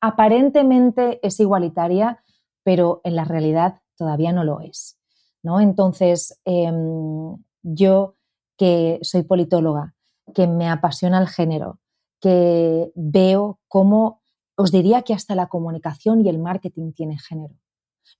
[0.00, 2.24] aparentemente es igualitaria,
[2.62, 4.98] pero en la realidad todavía no lo es.
[5.44, 8.16] Entonces, em, yo
[8.56, 9.94] que soy politóloga,
[10.34, 11.80] que me apasiona el género,
[12.20, 14.22] que veo cómo,
[14.56, 17.54] os diría que hasta la comunicación y el marketing tiene género.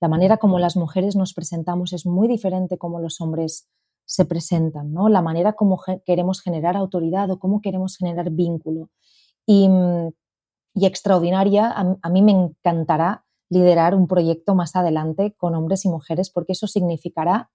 [0.00, 3.68] La manera como las mujeres nos presentamos es muy diferente como los hombres
[4.04, 5.08] se presentan, ¿no?
[5.08, 8.90] La manera como queremos generar autoridad o cómo queremos generar vínculo.
[9.46, 9.68] Y,
[10.74, 13.23] extraordinaria, a mí me encantará
[13.54, 17.50] liderar un proyecto más adelante con hombres y mujeres, porque eso significará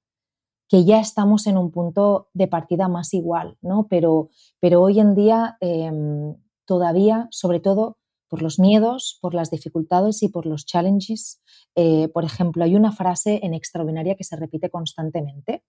[0.67, 3.87] que ya estamos en un punto de partida más igual, ¿no?
[3.89, 6.35] Pero, pero hoy en día em,
[6.65, 7.97] todavía, sobre todo
[8.29, 11.41] por los miedos, por las dificultades y por los challenges.
[11.75, 15.63] Eh, por ejemplo, hay una frase en Extraordinaria que se repite constantemente,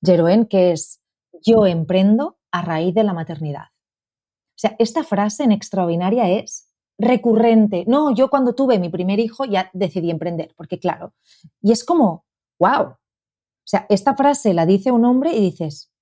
[0.00, 1.00] Jeroen, que es,
[1.42, 3.64] yo emprendo a raíz de la maternidad.
[3.64, 6.67] O sea, esta frase en Extraordinaria es,
[6.98, 7.84] recurrente.
[7.86, 11.14] No, yo cuando tuve mi primer hijo ya decidí emprender, porque claro,
[11.62, 12.24] y es como,
[12.58, 12.82] wow.
[12.88, 15.92] O sea, esta frase la dice un hombre y dices,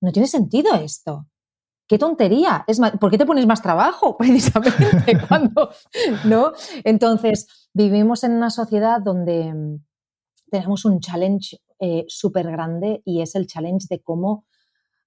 [0.00, 1.26] no tiene sentido esto.
[1.88, 2.64] ¡Qué tontería!
[2.66, 4.16] Es ¿Por qué te pones más trabajo?
[4.18, 5.70] Precisamente cuando,
[6.24, 6.52] ¿no?
[6.84, 9.84] Entonces, vivimos en una sociedad donde mm,
[10.50, 14.46] tenemos un challenge eh, súper grande y es el challenge de cómo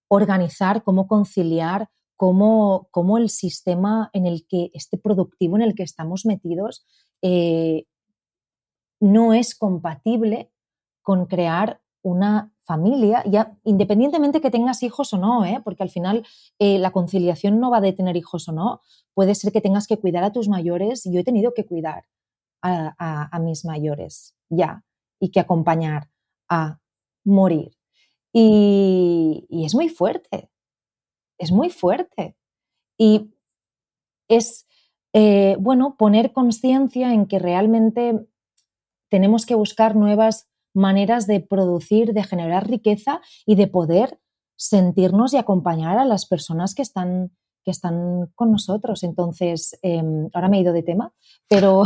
[0.07, 6.25] organizar, cómo conciliar, cómo, el sistema en el que, este productivo en el que estamos
[6.25, 6.85] metidos,
[7.21, 7.85] eh,
[8.99, 10.51] no es compatible
[11.01, 15.61] con crear una familia, ya independientemente que tengas hijos o no, ¿eh?
[15.63, 16.25] porque al final
[16.59, 18.81] eh, la conciliación no va de tener hijos o no,
[19.13, 22.05] puede ser que tengas que cuidar a tus mayores, y yo he tenido que cuidar
[22.61, 24.83] a, mis mayores ya,
[25.19, 26.09] y que acompañar
[26.49, 26.79] a
[27.23, 27.77] morir.
[28.33, 30.49] Y, es muy fuerte,
[31.37, 32.35] es muy fuerte.
[32.97, 33.31] Y
[34.27, 34.67] es,
[35.13, 38.27] eh, bueno, poner conciencia en que realmente
[39.09, 44.19] tenemos que buscar nuevas maneras de producir, de generar riqueza y de poder
[44.57, 47.31] sentirnos y acompañar a las personas que están,
[47.63, 49.03] que están con nosotros.
[49.03, 51.13] Entonces, em, ahora me he ido de tema,
[51.47, 51.83] pero...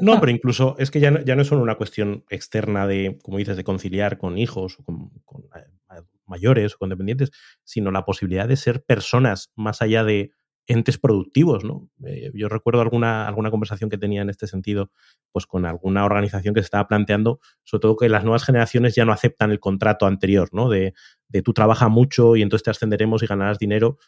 [0.00, 3.18] No, pero incluso es que ya no, ya no, es solo una cuestión externa de,
[3.22, 7.30] como dices, de conciliar con hijos o con, con eh, mayores o con dependientes,
[7.62, 10.32] sino la posibilidad de ser personas más allá de
[10.66, 11.88] entes productivos, ¿no?
[12.04, 14.90] Eh, yo recuerdo alguna, alguna conversación que tenía en este sentido,
[15.32, 19.04] pues con alguna organización que se estaba planteando, sobre todo que las nuevas generaciones ya
[19.04, 20.68] no aceptan el contrato anterior, ¿no?
[20.68, 20.94] De,
[21.28, 23.98] de tú trabajas mucho y entonces te ascenderemos y ganarás dinero,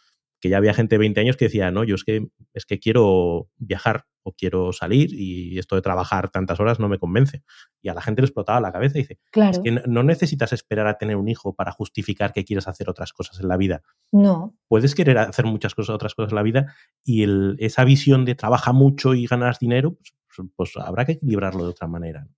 [0.44, 2.78] que ya había gente de 20 años que decía, no, yo es que, es que
[2.78, 7.42] quiero viajar o quiero salir y esto de trabajar tantas horas no me convence.
[7.80, 9.52] Y a la gente le explotaba la cabeza y dice, claro.
[9.52, 13.14] es que no necesitas esperar a tener un hijo para justificar que quieres hacer otras
[13.14, 13.80] cosas en la vida.
[14.12, 14.54] No.
[14.68, 18.34] Puedes querer hacer muchas cosas, otras cosas en la vida y el, esa visión de
[18.34, 19.96] trabaja mucho y ganas dinero,
[20.36, 22.28] pues, pues habrá que equilibrarlo de otra manera.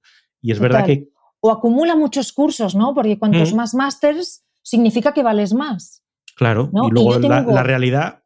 [0.41, 1.09] Y es verdad que...
[1.41, 2.95] O acumula muchos cursos, ¿no?
[2.95, 6.06] Porque cuantos más másters significa que vales más.
[6.37, 8.23] Claro, y luego la, realidad.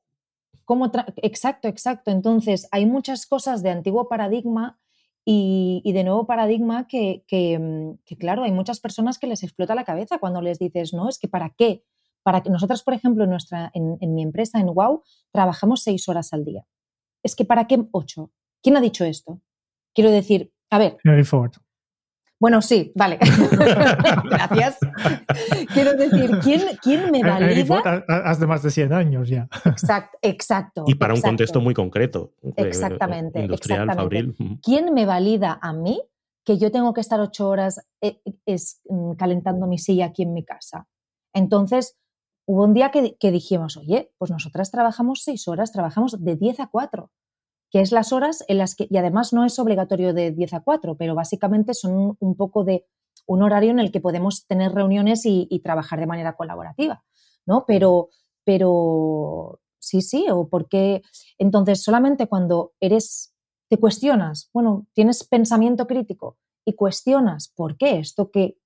[1.22, 2.10] exacto, exacto.
[2.10, 4.80] Entonces, hay muchas cosas de antiguo paradigma
[5.24, 9.84] y, de nuevo paradigma que, mm, que, claro, hay muchas personas que les explota la
[9.84, 11.84] cabeza cuando les dices, no, es que para qué.
[12.24, 16.32] Para que nosotras, por ejemplo, en, nuestra, en, mi empresa, en WOW, trabajamos seis horas
[16.32, 16.66] al día.
[17.22, 18.32] Es que ¿para qué ocho?
[18.60, 19.40] ¿Quién ha dicho esto?
[19.94, 20.98] Quiero decir, a ver.
[22.40, 23.18] Bueno, sí, vale.
[24.24, 24.78] Gracias.
[25.74, 28.02] Quiero decir, ¿quién, quién me valida?
[28.08, 29.46] Has de más de 100 años ya.
[29.66, 30.18] Exacto.
[30.22, 32.32] exacto y para un contexto muy concreto.
[32.42, 33.40] Eh, exactamente.
[33.40, 34.34] Industrial, fabril.
[34.62, 36.02] ¿Quién me valida a mí
[36.42, 40.32] que yo tengo que estar ocho horas eh, es, mm, calentando mi silla aquí en
[40.32, 40.88] mi casa?
[41.34, 41.98] Entonces,
[42.46, 46.60] hubo un día que, que dijimos, oye, pues nosotras trabajamos seis horas, trabajamos de 10
[46.60, 47.10] a 4
[47.70, 50.60] que es las horas en las que, y además no es obligatorio de 10 a
[50.60, 52.86] 4, pero básicamente son un poco de
[53.26, 57.04] un horario en el que podemos tener reuniones y, trabajar de manera colaborativa,
[57.46, 57.64] ¿no?
[57.66, 58.08] Pero,
[58.44, 61.02] pero sí, sí, o porque
[61.38, 63.34] entonces solamente cuando eres,
[63.68, 68.56] te cuestionas, bueno, tienes pensamiento crítico y cuestionas por qué esto que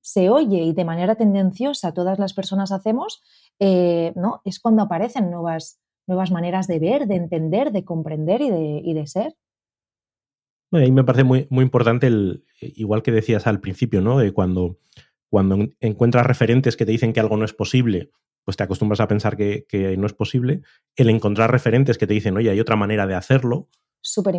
[0.00, 3.22] se oye y de manera tendenciosa todas las personas hacemos,
[3.58, 4.40] eh, ¿no?
[4.44, 5.78] Es cuando aparecen nuevas,
[6.10, 9.34] nuevas maneras de ver, de entender, de comprender y de, y de ser.
[10.72, 14.18] A mí me parece muy, muy importante, el, igual que decías al principio, ¿no?
[14.18, 14.78] De cuando,
[15.28, 18.10] cuando encuentras referentes que te dicen que algo no es posible,
[18.44, 19.66] pues te acostumbras a pensar que,
[19.98, 20.62] no es posible.
[20.96, 23.68] El encontrar referentes que te dicen, oye, hay otra manera de hacerlo,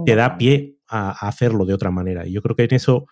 [0.05, 2.27] te da pie a, hacerlo de otra manera.
[2.27, 3.07] Y yo creo que en eso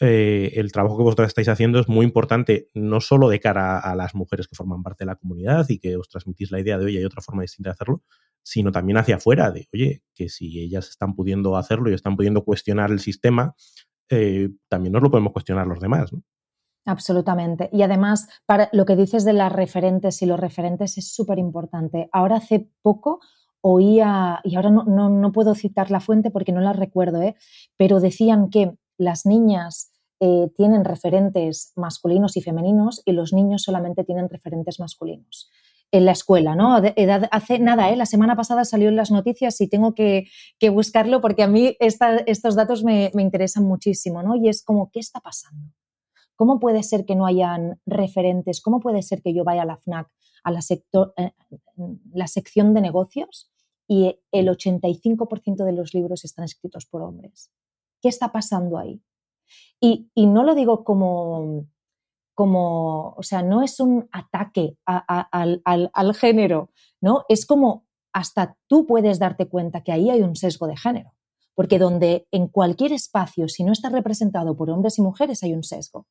[0.00, 3.94] eh, el trabajo que vosotros estáis haciendo es muy importante, no solo de cara a,
[3.94, 6.86] las mujeres que forman parte de la comunidad y que os transmitís la idea de,
[6.86, 8.02] oye, hay otra forma distinta de hacerlo,
[8.42, 12.44] sino también hacia afuera, de, oye, que si ellas están pudiendo hacerlo y están pudiendo
[12.44, 13.54] cuestionar el sistema,
[14.08, 16.10] eh, también nos lo podemos cuestionar los demás.
[16.86, 17.70] Absolutamente.
[17.72, 22.08] Y además, para lo que dices de las referentes y los referentes es súper importante.
[22.12, 23.20] Ahora hace poco
[23.62, 27.34] oía, y ahora no, no, puedo citar la fuente porque no la recuerdo, ¿eh?
[27.78, 34.04] pero decían que las niñas eh, tienen referentes masculinos y femeninos y los niños solamente
[34.04, 35.50] tienen referentes masculinos
[35.90, 36.76] en la escuela, ¿no?
[37.30, 37.96] hace nada, ¿eh?
[37.96, 40.26] la semana pasada salió en las noticias y tengo que,
[40.72, 44.34] buscarlo porque a mí estos datos me, interesan muchísimo, ¿no?
[44.34, 45.72] Y es como, ¿qué está pasando?
[46.34, 48.60] ¿Cómo puede ser que no hayan referentes?
[48.60, 50.08] ¿Cómo puede ser que yo vaya a la FNAC,
[50.42, 51.32] a la, sector, eh,
[52.12, 53.52] la sección de negocios
[53.86, 57.52] y el 85% de los libros están escritos por hombres?
[58.04, 59.00] ¿Qué está pasando ahí?
[59.80, 61.64] Y, no lo digo como,
[62.34, 66.68] como, o sea, no es un ataque al, género,
[67.00, 67.24] ¿no?
[67.30, 71.14] Es como hasta tú puedes darte cuenta que ahí hay un sesgo de género.
[71.54, 75.62] Porque donde en cualquier espacio, si no está representado por hombres y mujeres, hay un
[75.62, 76.06] sesgo.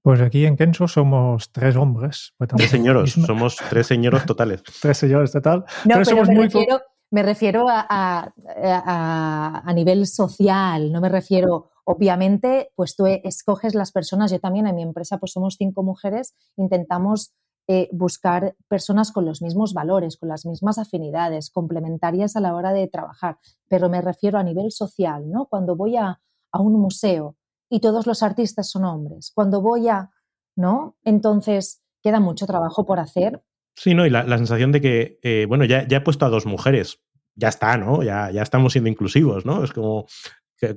[0.00, 2.34] Pues aquí en Kenso somos tres hombres.
[2.56, 4.62] Tres señoros, somos tres señoros totales.
[4.80, 5.64] tres señores total.
[5.86, 6.80] No, pero, somos me, muy refiero,
[7.14, 14.32] me refiero a, a, nivel social, no me refiero, obviamente, pues tú escoges las personas,
[14.32, 17.32] yo también en mi empresa pues somos cinco mujeres, intentamos
[17.68, 22.72] eh, buscar personas con los mismos valores, con las mismas afinidades, complementarias a la hora
[22.72, 23.38] de trabajar,
[23.68, 25.46] pero me refiero a nivel social, ¿no?
[25.46, 27.36] Cuando voy a, a un museo
[27.70, 30.10] y todos los artistas son hombres, cuando voy a,
[30.56, 30.96] ¿no?
[31.04, 33.40] Entonces queda mucho trabajo por hacer.
[33.74, 34.06] Sí, ¿no?
[34.06, 37.00] Y la, sensación de que, eh, bueno, ya, ya he puesto a dos mujeres,
[37.34, 38.02] ya está, ¿no?
[38.02, 39.64] Ya, ya estamos siendo inclusivos, ¿no?
[39.64, 40.06] Es como,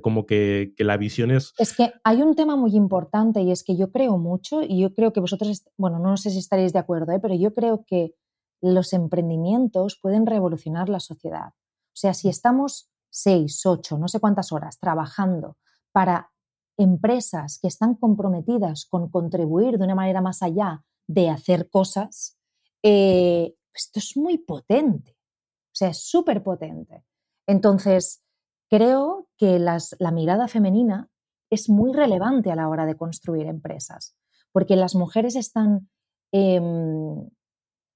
[0.02, 1.54] como que, la visión es...
[1.58, 4.94] Es que hay un tema muy importante y es que yo creo mucho y yo
[4.94, 7.20] creo que vosotros, bueno, no sé si estaréis de acuerdo, ¿eh?
[7.20, 8.14] pero yo creo que
[8.60, 11.48] los emprendimientos pueden revolucionar la sociedad.
[11.48, 15.56] O sea, si estamos seis, ocho, no sé cuántas horas trabajando
[15.92, 16.30] para
[16.76, 22.37] empresas que están comprometidas con contribuir de una manera más allá de hacer cosas,
[22.82, 25.12] eh, esto es muy potente.
[25.12, 27.04] O sea, es súper potente.
[27.46, 28.22] Entonces,
[28.68, 31.08] creo que la mirada femenina
[31.50, 34.16] es muy relevante a la hora de construir empresas,
[34.52, 35.88] porque las mujeres están...
[36.32, 37.28] Em,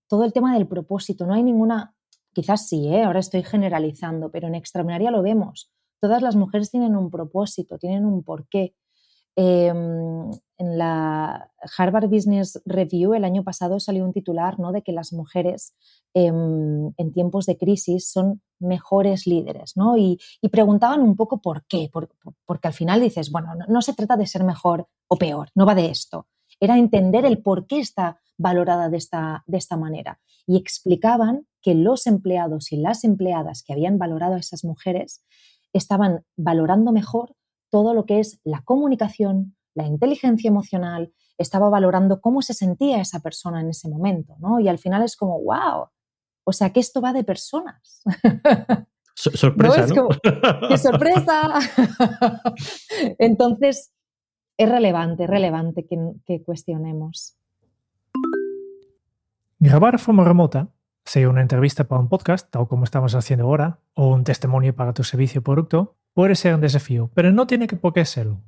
[0.09, 1.95] todo el tema del propósito, no hay ninguna,
[2.35, 3.03] quizás sí, ¿eh?
[3.03, 5.73] ahora estoy generalizando, pero en extraordinaria lo vemos.
[6.01, 8.75] Todas las mujeres tienen un propósito, tienen un porqué.
[9.35, 14.73] Em, en la Harvard Business Review el año pasado salió un titular ¿no?
[14.73, 15.75] de que las mujeres
[16.13, 19.97] em, en tiempos de crisis son mejores líderes, ¿no?
[19.97, 20.21] Y,
[20.53, 24.45] preguntaban un poco por qué, porque al final dices, bueno, no, se trata de ser
[24.45, 26.29] mejor o peor, no va de esto,
[26.61, 30.21] era entender el por qué está valorada de esta, de esta manera.
[30.47, 35.25] Y explicaban que los empleados y las empleadas que habían valorado a esas mujeres
[35.73, 37.35] estaban valorando mejor
[37.73, 43.21] todo lo que es la comunicación, la inteligencia emocional, estaba valorando cómo se sentía esa
[43.21, 44.61] persona en ese momento, ¿no?
[44.61, 45.87] Y al final es como, wow,
[46.45, 48.03] o sea que esto va de personas.
[49.15, 50.09] sorpresa, ¿no?
[50.69, 51.59] ¡Qué sorpresa!
[53.19, 53.91] Entonces,
[54.59, 57.39] es relevante, es relevante que, cuestionemos.
[59.59, 60.69] Grabar de forma remota,
[61.05, 64.93] sea una entrevista para un podcast, tal como estamos haciendo ahora, o un testimonio para
[64.93, 68.43] tu servicio o producto, puede ser un desafío, pero no tiene que por qué serlo.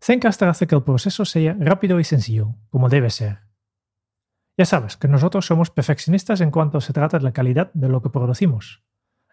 [0.00, 3.40] Zencaster hace que el proceso sea rápido y sencillo, como debe ser.
[4.56, 8.02] Ya sabes que nosotros somos perfeccionistas en cuanto se trata de la calidad de lo
[8.02, 8.84] que producimos.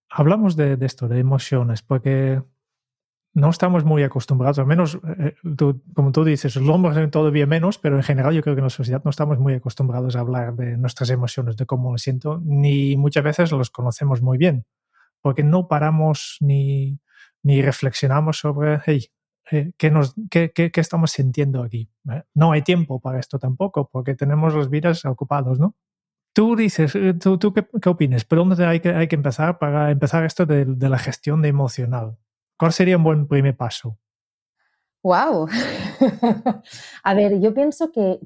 [0.09, 2.41] Hablamos de, de esto, de emociones, porque
[3.35, 5.35] no estamos muy acostumbrados, al menos, eh,
[5.93, 8.69] como tú dices, los hombres todavía menos, pero en general yo creo que en la
[8.69, 12.95] sociedad no estamos muy acostumbrados a hablar de nuestras emociones, de cómo lo siento, ni
[12.95, 14.65] muchas veces los conocemos muy bien,
[15.21, 17.01] porque no paramos ni,
[17.43, 19.09] ni reflexionamos sobre, hey,
[19.51, 21.89] eh, ¿qué, nos, qué, qué, qué, estamos sintiendo aquí?
[22.11, 22.23] ¿Eh?
[22.33, 25.75] No hay tiempo para esto tampoco, porque tenemos las vidas ocupados, ¿no?
[26.33, 28.25] Tú dices, ¿tú, tú qué, qué opinas?
[28.25, 31.47] ¿Por dónde hay que, hay que empezar para empezar esto de, de la gestión de
[31.47, 32.17] emocional?
[32.57, 33.97] ¿Cuál sería un buen primer paso?
[35.05, 35.47] ¡Wow!
[37.03, 38.19] a ver, yo pienso que,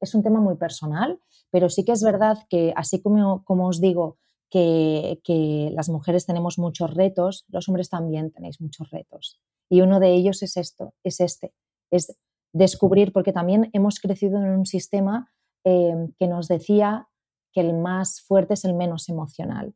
[0.00, 1.18] es un tema muy personal,
[1.50, 4.16] pero sí que es verdad que, así como, como os digo,
[4.48, 9.40] que, que, las mujeres tenemos muchos retos, los hombres también tenéis muchos retos.
[9.70, 11.54] Y uno de ellos es esto, es este,
[11.90, 12.18] es
[12.52, 15.32] descubrir, porque también hemos crecido en un sistema
[15.64, 17.08] eh, que nos decía
[17.52, 19.74] que el más fuerte es el menos emocional.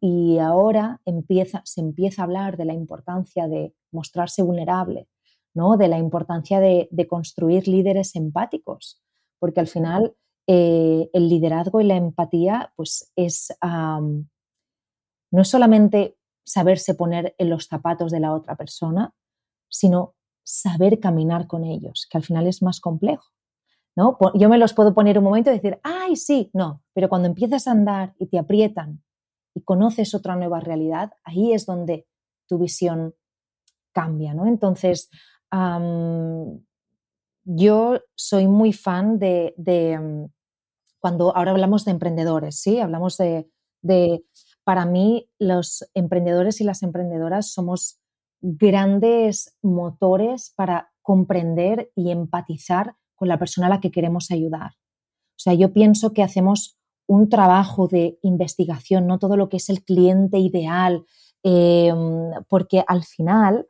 [0.00, 5.08] Y ahora empieza, se empieza a hablar de la importancia de mostrarse vulnerable,
[5.54, 5.76] ¿no?
[5.76, 9.02] de la importancia de, construir líderes empáticos,
[9.40, 10.14] porque al final
[10.46, 16.17] eh, el liderazgo y la empatía pues es, no es solamente
[16.48, 19.14] saberse poner en los zapatos de la otra persona,
[19.68, 23.26] sino saber caminar con ellos, que al final es más complejo.
[23.94, 24.16] ¿no?
[24.34, 27.66] Yo me los puedo poner un momento y decir, ay, sí, no, pero cuando empiezas
[27.66, 29.02] a andar y te aprietan
[29.54, 32.06] y conoces otra nueva realidad, ahí es donde
[32.46, 33.14] tu visión
[33.92, 34.46] cambia, ¿no?
[34.46, 35.10] Entonces,
[37.44, 39.52] yo soy muy fan de,
[40.00, 40.24] mm,
[41.00, 42.78] cuando ahora hablamos de emprendedores, ¿sí?
[42.78, 43.50] Hablamos de,
[43.82, 44.22] de,
[44.68, 48.02] para mí, los emprendedores y las emprendedoras somos
[48.42, 54.72] grandes motores para comprender y empatizar con la persona a la que queremos ayudar.
[54.72, 59.70] O sea, yo pienso que hacemos un trabajo de investigación, no todo lo que es
[59.70, 61.06] el cliente ideal,
[61.42, 63.66] em, porque al final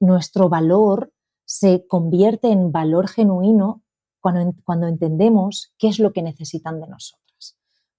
[0.00, 1.12] nuestro valor
[1.44, 3.84] se convierte en valor genuino
[4.20, 7.29] cuando, cuando, entendemos qué es lo que necesitan de nosotras,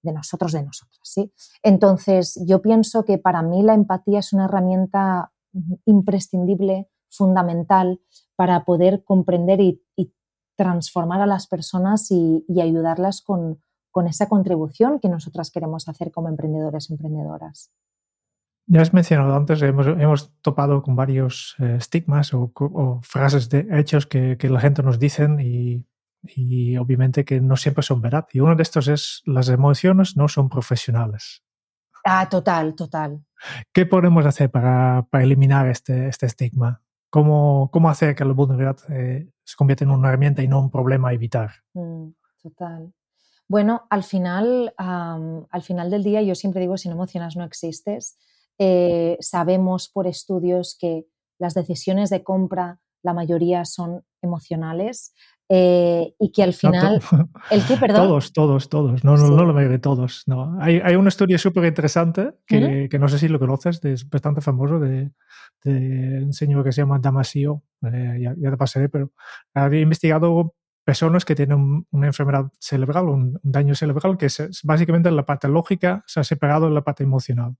[0.04, 1.00] de nosotros, de nosotras.
[1.04, 1.32] ¿sí?
[1.64, 5.32] Entonces, yo pienso que para mí la empatía es una herramienta
[5.86, 8.00] imprescindible, fundamental,
[8.36, 9.82] para poder comprender y,
[10.58, 13.60] transformar a las personas y, ayudarlas con,
[14.08, 17.72] esa contribución que nosotras queremos hacer como emprendedores y emprendedoras.
[18.68, 22.52] Ya has mencionado antes, hemos, topado con varios eh, estigmas o,
[23.02, 25.86] frases de hechos que, la gente nos dicen y,
[26.24, 28.28] y, obviamente que no siempre son verdad.
[28.32, 31.44] Y uno de estos es las emociones no son profesionales.
[32.04, 33.24] Ah, total, total.
[33.72, 36.82] ¿Qué podemos hacer para, eliminar este, este estigma?
[37.10, 40.72] ¿Cómo, ¿Cómo, hacer que la vulnerabilidad eh, se convierta en una herramienta y no un
[40.72, 41.52] problema a evitar?
[41.74, 42.10] Mm,
[42.42, 42.94] total.
[43.52, 48.18] Bueno, al final, al final del día, yo siempre digo, si no emocionas no existes.
[48.58, 51.06] Eh, sabemos por estudios que
[51.38, 55.14] las decisiones de compra, la mayoría son emocionales.
[55.54, 57.02] Eh, y que al final...
[57.52, 58.08] ¿El qué, perdón?
[58.08, 59.04] Todos, todos, todos.
[59.04, 60.24] No, no, no lo de todos.
[60.26, 60.58] No.
[60.62, 64.40] Hay, hay un estudio súper interesante que, que, no sé si lo conoces, es bastante
[64.40, 65.12] famoso, de,
[65.66, 69.12] de, un señor que se llama Damasio, eh, ya, ya, te pasaré, pero
[69.54, 75.12] había investigado personas que tienen una enfermedad cerebral, un, un daño cerebral, que es, básicamente
[75.12, 77.58] la parte lógica se ha separado de la parte emocional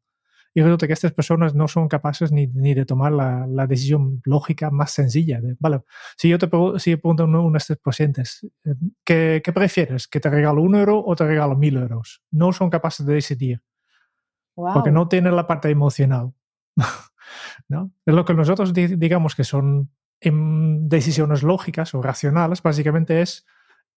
[0.54, 4.22] y resulta que estas personas no son capaces ni, ni de tomar la, la, decisión
[4.26, 5.40] lógica más sencilla.
[5.40, 5.82] De, vale,
[6.18, 6.50] si yo te
[6.80, 8.74] si pregunto a uno de estos pacientes, eh,
[9.06, 10.08] ¿qué, ¿qué, prefieres?
[10.08, 12.22] ¿Que te regalo un euro o te regalo mil euros?
[12.32, 13.62] No son capaces de decidir.
[14.54, 16.34] Porque no tienen la parte emocional.
[17.68, 17.92] ¿no?
[18.06, 23.46] Es lo que nosotros digamos que son em, decisiones lógicas o racionales, básicamente es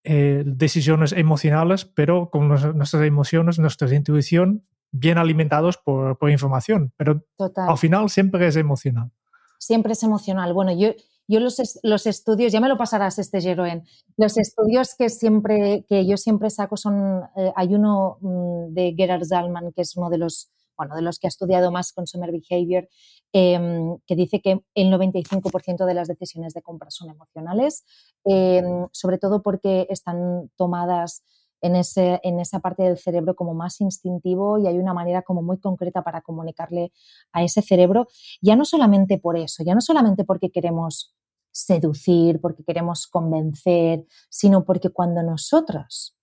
[0.04, 4.62] eh, decisiones emocionales, pero con nuestras emociones, nuestra intuición
[4.96, 7.24] bien alimentados por, información, pero
[7.56, 9.10] al final siempre es emocional.
[9.58, 10.54] Siempre es emocional.
[10.54, 10.90] Bueno, yo,
[11.26, 13.84] yo los, los estudios, ya me lo pasarás este Jeroen,
[14.16, 19.24] los estudios que, siempre, que yo siempre saco son, eh, hay uno mm, de Gerard
[19.24, 22.88] Zalman, que es uno de los, bueno, de los que ha estudiado más consumer behavior,
[23.32, 27.84] em, que dice que el 95% de las decisiones de compra son emocionales,
[28.24, 31.24] em, sobre todo porque están tomadas
[31.64, 35.42] en, ese, en esa parte del cerebro como más instintivo y hay una manera como
[35.42, 36.92] muy concreta para comunicarle
[37.32, 38.06] a ese cerebro,
[38.42, 41.14] ya no solamente por eso, ya no solamente porque queremos
[41.50, 46.14] seducir, porque queremos convencer, sino porque cuando nosotros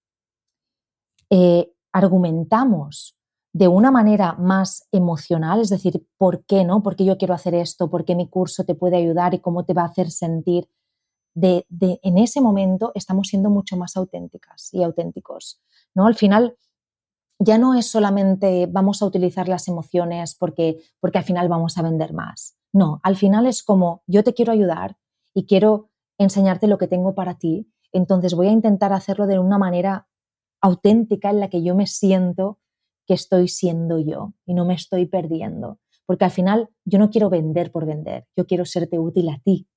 [1.31, 3.17] eh, argumentamos
[3.51, 6.83] de una manera más emocional, es decir, ¿por qué no?
[6.83, 7.89] ¿Por qué yo quiero hacer esto?
[7.89, 10.69] ¿Por qué mi curso te puede ayudar y cómo te va a hacer sentir?
[11.33, 11.65] De,
[12.03, 15.61] en ese momento estamos siendo mucho más auténticas y auténticos.
[15.93, 16.07] ¿no?
[16.07, 16.57] Al final,
[17.39, 21.81] ya no es solamente vamos a utilizar las emociones porque, porque al final vamos a
[21.81, 22.55] vender más.
[22.73, 24.97] No, al final es como yo te quiero ayudar
[25.33, 29.57] y quiero enseñarte lo que tengo para ti, entonces voy a intentar hacerlo de una
[29.57, 30.07] manera
[30.61, 32.59] auténtica en la que yo me siento
[33.07, 35.79] que estoy siendo yo y no me estoy perdiendo.
[36.05, 39.67] Porque al final yo no quiero vender por vender, yo quiero serte útil a ti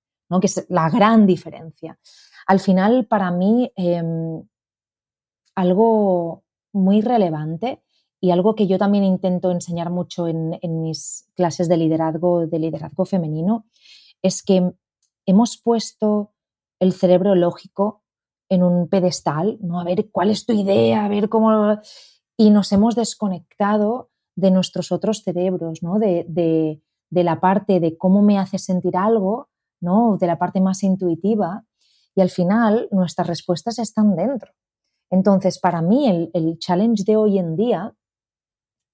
[0.40, 1.98] que es la gran diferencia.
[2.46, 4.42] Al final, para mí, em,
[5.54, 7.82] algo muy relevante
[8.20, 13.04] y algo que yo también intento enseñar mucho en, mis clases de liderazgo, de liderazgo
[13.04, 13.66] femenino,
[14.22, 14.72] es que
[15.26, 16.32] hemos puesto
[16.80, 18.02] el cerebro lógico
[18.48, 19.80] en un pedestal, ¿no?
[19.80, 21.78] A ver cuál es tu idea, a ver cómo.
[22.36, 25.98] Y nos hemos desconectado de nuestros otros cerebros, ¿no?
[25.98, 29.48] De, de la parte de cómo me hace sentir algo
[30.18, 31.64] de la parte más intuitiva
[32.14, 34.52] y al final nuestras respuestas están dentro.
[35.10, 37.94] Entonces, para mí el, challenge de hoy en día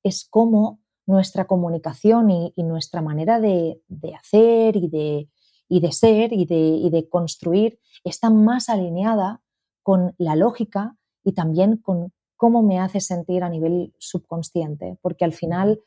[0.02, 3.80] es cómo nuestra comunicación y, nuestra manera de,
[4.18, 5.28] hacer y de,
[5.68, 9.40] y de ser y de, y de construir está más alineada
[9.82, 15.32] con la lógica y también con cómo me hace sentir a nivel subconsciente, porque al
[15.32, 15.80] final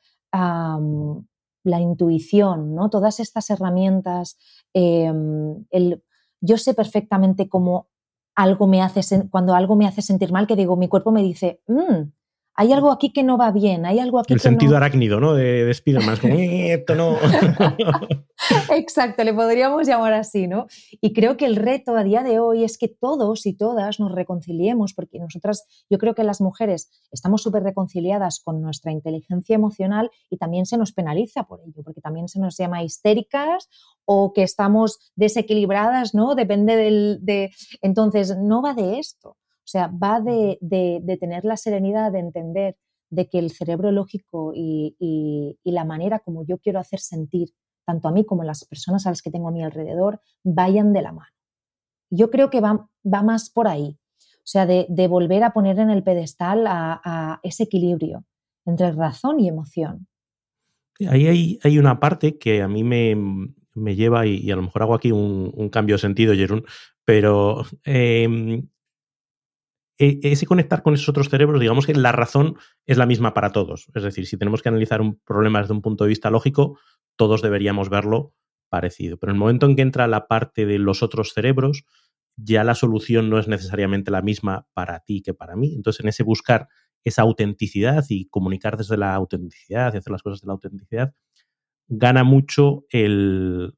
[1.64, 2.90] la intuición, ¿no?
[2.90, 4.38] todas estas herramientas,
[4.74, 6.04] em, el,
[6.42, 7.88] yo sé perfectamente cómo
[8.36, 11.62] algo me hace, cuando algo me hace sentir mal, que digo, mi cuerpo me dice,
[11.68, 12.12] mm,
[12.56, 15.34] hay algo aquí que no va bien, hay algo aquí El sentido arácnido, ¿no?
[15.34, 17.18] De, de Spiderman, como, eh, esto no.
[18.76, 20.68] Exacto, le podríamos llamar así, ¿no?
[21.02, 24.12] Y creo que el reto a día de hoy es que todos y todas nos
[24.12, 30.12] reconciliemos, porque nosotras, yo creo que las mujeres estamos súper reconciliadas con nuestra inteligencia emocional
[30.30, 33.70] y también se nos penaliza por ello, porque también se nos llama histéricas
[34.06, 36.36] o que estamos desequilibradas, ¿no?
[36.36, 37.20] Depende del...
[37.22, 37.52] De...
[37.82, 39.38] Entonces, no va de esto.
[39.64, 40.58] O sea, va de,
[41.20, 42.78] tener la serenidad de entender
[43.10, 47.50] de que el cerebro lógico y, la manera como yo quiero hacer sentir
[47.86, 50.94] tanto a mí como a las personas a las que tengo a mi alrededor vayan
[50.94, 51.32] de la mano.
[52.10, 56.04] Yo creo que va, más por ahí, o sea, de, volver a poner en el
[56.04, 58.26] pedestal a, ese equilibrio
[58.66, 60.08] entre razón y emoción.
[61.08, 65.12] Ahí hay, una parte que a mí me, lleva, y, a lo mejor hago aquí
[65.12, 66.66] un, cambio de sentido, Jerón,
[67.06, 68.68] pero em,
[69.98, 73.88] ese conectar con esos otros cerebros, digamos que la razón es la misma para todos.
[73.94, 76.80] Es decir, si tenemos que analizar un problema desde un punto de vista lógico,
[77.16, 78.34] todos deberíamos verlo
[78.70, 79.18] parecido.
[79.18, 81.86] Pero en el momento en que entra la parte de los otros cerebros,
[82.36, 85.74] ya la solución no es necesariamente la misma para ti que para mí.
[85.76, 86.68] Entonces, en ese buscar
[87.04, 91.14] esa autenticidad y comunicar desde la autenticidad y hacer las cosas de la autenticidad,
[91.88, 93.76] gana mucho el,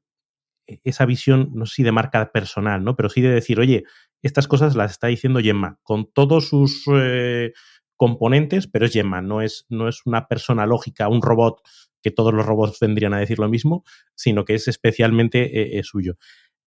[0.66, 2.96] e, esa visión, no sé si de marca personal, ¿no?
[2.96, 3.84] Pero sí de decir, oye,
[4.22, 7.52] estas cosas las está diciendo Gemma, con todos sus eh,
[7.96, 11.62] componentes, pero es Gemma, no es, no es una persona lógica, un robot,
[12.02, 16.16] que todos los robots vendrían a decir lo mismo, sino que es especialmente eh, suyo.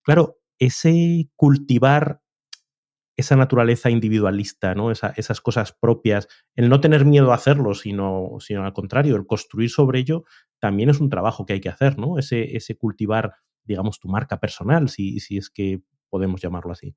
[0.04, 2.22] Claro, ese cultivar
[3.20, 4.92] esa naturaleza individualista, ¿no?
[4.92, 9.70] esas cosas propias, el no tener miedo a hacerlo, sino, sino al contrario, el construir
[9.70, 10.24] sobre ello,
[10.60, 12.18] también es un trabajo que hay que hacer, ¿no?
[12.18, 13.36] Ese, ese cultivar,
[13.66, 16.96] digamos, tu marca personal, si, si es que podemos llamarlo así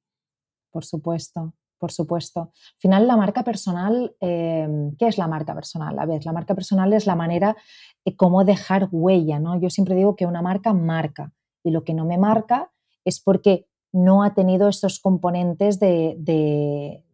[0.73, 2.41] por supuesto, por supuesto.
[2.41, 5.99] Al final, la marca personal, em, ¿qué es la marca personal?
[5.99, 7.57] A ver, la marca personal es la manera
[8.05, 9.61] de cómo dejar huella, ¿no?
[9.61, 12.71] Yo siempre digo que una marca marca y lo que no me marca
[13.05, 17.05] es porque no ha tenido esos componentes de,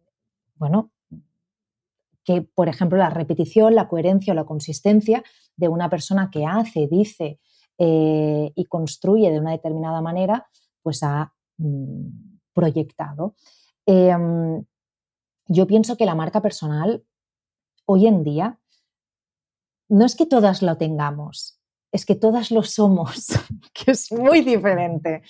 [0.55, 0.91] bueno,
[2.23, 5.23] que por ejemplo la repetición, la coherencia o la consistencia
[5.57, 7.39] de una persona que hace, dice
[7.77, 10.47] eh, y construye de una determinada manera,
[10.83, 13.35] pues ha mm, proyectado.
[13.85, 14.63] Em,
[15.47, 17.03] yo pienso que la marca personal
[17.85, 18.59] hoy en día
[19.89, 21.59] no es que todas lo tengamos,
[21.91, 23.27] es que todas lo somos,
[23.73, 25.23] que es muy diferente,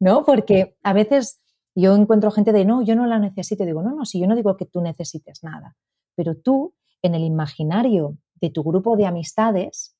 [0.00, 0.24] ¿no?
[0.24, 1.40] Porque a veces
[1.74, 4.34] yo encuentro gente de, no, yo no la necesito, digo, no, no, si yo no
[4.34, 5.76] digo que tú necesites nada,
[6.14, 9.96] pero tú en el imaginario de tu grupo de amistades,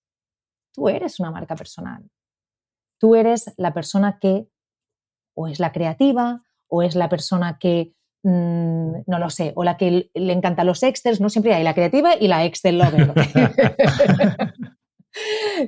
[0.73, 2.11] tú eres una marca personal.
[2.99, 4.49] Tú eres la persona que
[5.35, 7.93] o es la creativa, o es la persona que,
[8.23, 11.75] mm, no lo sé, o la que le encanta los Excels, no siempre hay la
[11.75, 13.13] creativa y la Excel lover.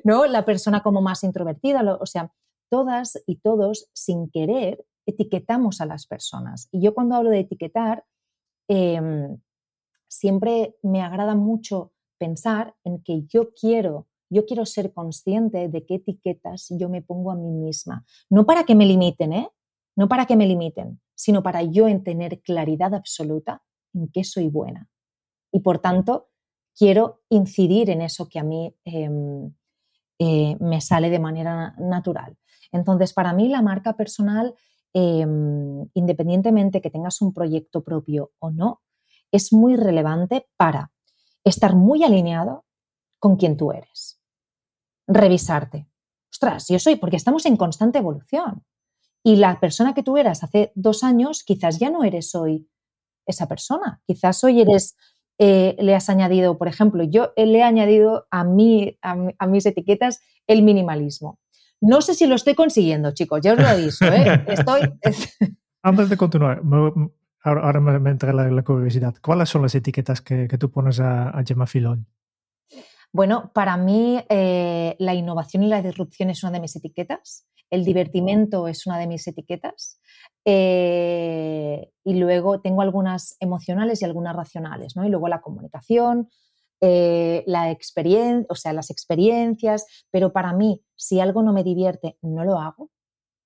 [0.05, 0.26] ¿No?
[0.26, 2.30] La persona como más introvertida, o sea,
[2.70, 6.68] todas y todos sin querer etiquetamos a las personas.
[6.70, 8.05] Y yo cuando hablo de etiquetar,
[8.68, 9.38] em,
[10.07, 15.96] siempre me agrada mucho pensar en que yo quiero, yo quiero ser consciente de qué
[15.96, 18.05] etiquetas yo me pongo a mí misma.
[18.28, 19.49] No para que me limiten, ¿eh?
[19.99, 24.49] No para que me limiten, sino para yo en tener claridad absoluta en qué soy
[24.49, 24.88] buena.
[25.51, 26.28] Y por tanto,
[26.72, 29.53] quiero incidir en eso que a mí em,
[30.20, 32.38] eh, me sale de manera natural.
[32.70, 34.55] Entonces, para mí la marca personal,
[34.92, 38.82] em, independientemente que tengas un proyecto propio o no,
[39.32, 40.92] es muy relevante para
[41.42, 42.66] estar muy alineado
[43.18, 44.22] con quien tú eres.
[45.09, 45.88] Revisarte.
[46.30, 48.64] Ostras, yo soy, porque estamos en constante evolución.
[49.23, 52.69] Y la persona que tú eras hace dos años, quizás ya no eres hoy
[53.27, 54.01] esa persona.
[54.07, 54.97] Quizás hoy eres,
[55.39, 60.21] eh, le has añadido, por ejemplo, yo le he añadido a, mí, a, mis etiquetas
[60.47, 61.39] el minimalismo.
[61.81, 64.07] No sé si lo estoy consiguiendo, chicos, ya os lo aviso.
[64.07, 64.45] ¿eh?
[64.49, 64.81] Estoy...
[65.83, 66.62] Antes de continuar,
[67.43, 69.14] ahora, me entra la, curiosidad.
[69.23, 72.07] ¿Cuáles son las etiquetas que, tú pones a, a Gemma Filón?
[73.12, 77.84] Bueno, para mí eh, la innovación y la disrupción es una de mis etiquetas el
[77.84, 80.00] divertimento es una de mis etiquetas.
[80.44, 85.04] Eh, y luego tengo algunas emocionales y algunas racionales, ¿no?
[85.04, 86.28] Y luego la comunicación,
[86.80, 92.16] eh, la experiencia, o sea, las experiencias, pero para mí, si algo no me divierte,
[92.22, 92.90] no lo hago.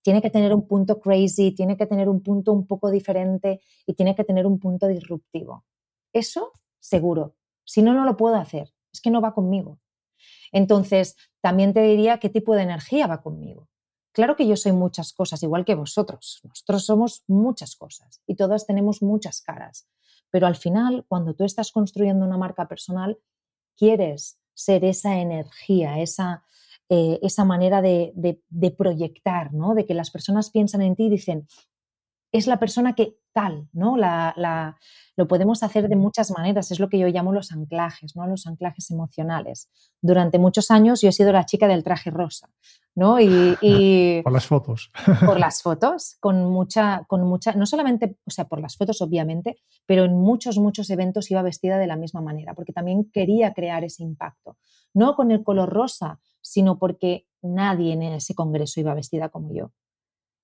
[0.05, 3.95] tiene que tener un punto crazy, tiene que tener un punto un poco diferente y
[3.95, 5.65] tiene que tener un punto disruptivo.
[6.13, 7.37] Eso seguro.
[7.65, 8.73] Si no, no lo puedo hacer.
[8.93, 9.79] Es que no va conmigo.
[10.53, 13.69] Entonces, también te diría qué tipo de energía va conmigo.
[14.13, 16.41] Claro que yo soy muchas cosas, igual que vosotros.
[16.45, 19.89] Nosotros somos muchas cosas y todas tenemos muchas caras.
[20.31, 23.19] Pero al final, cuando tú estás construyendo una marca personal,
[23.77, 26.45] quieres ser esa energía, esa,
[26.91, 28.13] eh, esa manera de,
[28.77, 29.75] proyectar, ¿no?
[29.75, 31.49] De que las personas piensan en ti y dicen,
[32.33, 33.97] es la persona que tal, ¿no?
[33.97, 34.77] La,
[35.17, 38.27] lo podemos hacer de muchas maneras, es lo que yo llamo los anclajes, ¿no?
[38.27, 39.71] Los anclajes emocionales.
[40.01, 42.49] Durante muchos años yo he sido la chica del traje rosa,
[42.95, 43.21] ¿no?
[43.21, 44.91] Y, por las fotos.
[45.25, 49.59] Por las fotos, con mucha, con mucha, no solamente, o sea, por las fotos obviamente,
[49.87, 53.85] pero en muchos, muchos eventos iba vestida de la misma manera, porque también quería crear
[53.85, 54.57] ese impacto.
[54.95, 59.73] No con el color rosa, sino porque nadie en ese congreso iba vestida como yo.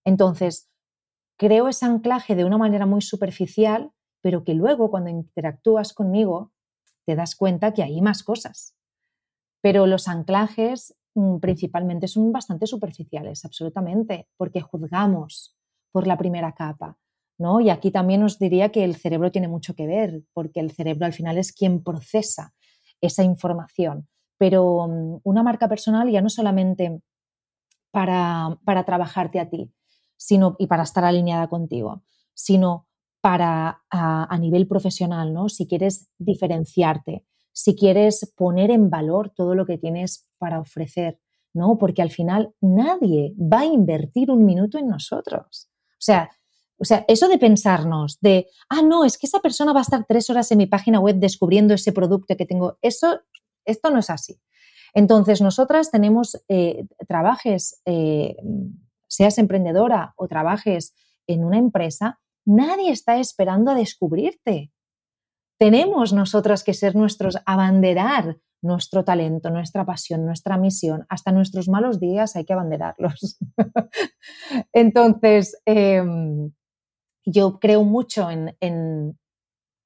[0.04, 0.70] Entonces,
[1.38, 6.52] creo ese anclaje de una manera muy superficial, pero que luego cuando interactúas conmigo
[7.06, 8.76] te das cuenta que hay más cosas.
[9.62, 15.56] Pero los anclajes mm, principalmente son bastante superficiales, absolutamente, porque juzgamos
[15.92, 16.98] por la primera capa.
[17.38, 17.60] ¿no?
[17.60, 21.06] Y aquí también os diría que el cerebro tiene mucho que ver, porque el cerebro
[21.06, 22.52] al final es quien procesa
[23.00, 24.08] esa información.
[24.38, 27.00] Pero mm, una marca personal ya no solamente
[27.92, 29.72] para, para trabajarte a ti
[30.18, 32.02] sino, y para estar alineada contigo,
[32.34, 32.86] sino
[33.22, 35.48] para a, nivel profesional, ¿no?
[35.48, 41.18] Si quieres diferenciarte, si quieres poner en valor todo lo que tienes para ofrecer,
[41.54, 41.78] ¿no?
[41.78, 45.68] Porque al final nadie va a invertir un minuto en nosotros.
[45.92, 46.30] O sea,
[46.80, 50.04] o sea, eso de pensarnos, de, ah, no, es que esa persona va a estar
[50.06, 53.20] tres horas en mi página web descubriendo ese producto que tengo, eso,
[53.64, 54.40] esto no es así.
[54.94, 58.36] Entonces, nosotras tenemos eh, trabajes, eh,
[59.08, 60.94] seas emprendedora o trabajes
[61.26, 64.72] en una empresa, nadie está esperando a descubrirte.
[65.58, 71.06] Tenemos nosotras que ser nuestros, abanderar nuestro talento, nuestra pasión, nuestra misión.
[71.08, 73.38] Hasta nuestros malos días hay que abanderarlos.
[74.72, 76.52] Entonces, em,
[77.24, 78.56] yo creo mucho en,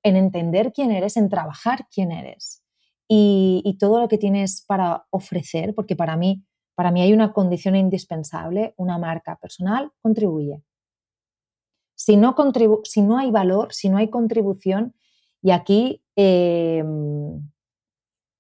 [0.02, 2.64] entender quién eres, en trabajar quién eres
[3.08, 6.44] y, y, todo lo que tienes para ofrecer, porque para mí,
[6.74, 10.62] para mí hay una condición indispensable, una marca personal contribuye.
[11.94, 12.34] Si no,
[12.84, 14.94] si no hay valor, si no hay contribución,
[15.42, 17.48] y aquí, em,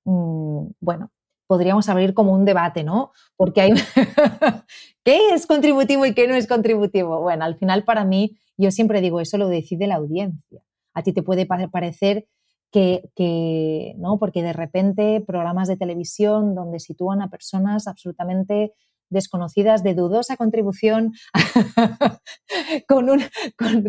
[0.04, 1.10] mm, bueno,
[1.46, 3.12] podríamos abrir como un debate, ¿no?
[3.36, 3.72] Porque hay,
[5.04, 7.20] ¿qué es contributivo y qué no es contributivo?
[7.20, 10.62] Bueno, al final para mí, yo siempre digo, eso lo decide la audiencia.
[10.94, 12.26] A ti te puede parecer
[12.72, 14.18] que, que, ¿no?
[14.18, 18.72] Porque de repente programas de televisión donde sitúan a personas absolutamente
[19.12, 21.12] desconocidas de dudosa contribución
[22.88, 23.22] con, un,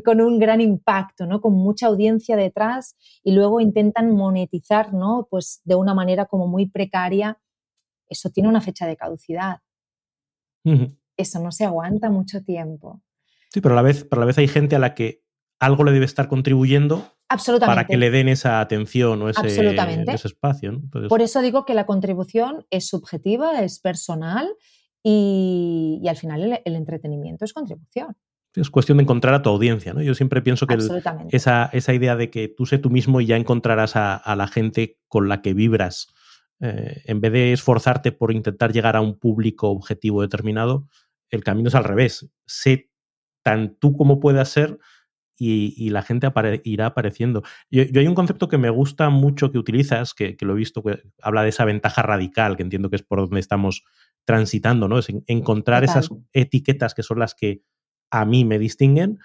[0.03, 1.41] con, un, gran impacto, ¿no?
[1.41, 5.27] con mucha audiencia detrás y luego intentan monetizar ¿no?
[5.31, 7.39] pues de una manera como muy precaria.
[8.07, 9.59] Eso tiene una fecha de caducidad.
[11.17, 13.01] Eso no se aguanta mucho tiempo.
[13.49, 15.23] Sí, pero a la vez, pero a la vez hay gente a la que
[15.59, 17.12] algo le debe estar contribuyendo
[17.59, 20.81] para que le den esa atención o ese, ese espacio.
[21.09, 24.55] Por eso digo que la contribución es subjetiva, es personal
[25.03, 28.15] y, al final el, entretenimiento es contribución.
[28.55, 30.01] Es cuestión de encontrar a tu audiencia, ¿no?
[30.01, 30.77] Yo siempre pienso que
[31.31, 34.99] esa, esa, idea de que tú sé tú mismo y ya encontrarás a, la gente
[35.07, 36.13] con la que vibras,
[36.59, 40.87] eh, en vez de esforzarte por intentar llegar a un público objetivo determinado,
[41.31, 42.29] el camino es al revés.
[42.45, 42.91] Sé
[43.41, 44.77] tan tú como puedas ser
[45.37, 46.31] y, la gente
[46.63, 47.43] irá apareciendo.
[47.69, 51.03] Yo, hay un concepto que me gusta mucho que utilizas, que, lo he visto, que
[51.21, 53.83] habla de esa ventaja radical, que entiendo que es por donde estamos
[54.25, 54.99] transitando, ¿no?
[54.99, 57.61] Es encontrar esas etiquetas que son las que
[58.09, 59.19] a mí me distinguen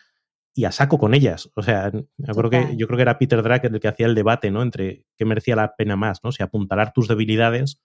[0.55, 1.51] y a saco con ellas.
[1.55, 4.15] O sea, yo creo que, yo creo que era Peter Drucker el que hacía el
[4.15, 4.63] debate, ¿no?
[4.63, 6.33] Entre qué merecía la pena más, ¿no?
[6.33, 7.81] Si apuntalar tus debilidades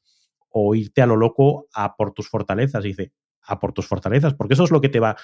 [0.50, 2.84] o irte a lo loco a por tus fortalezas.
[2.86, 3.12] Y dice,
[3.44, 5.18] a por tus fortalezas, porque eso es lo que te va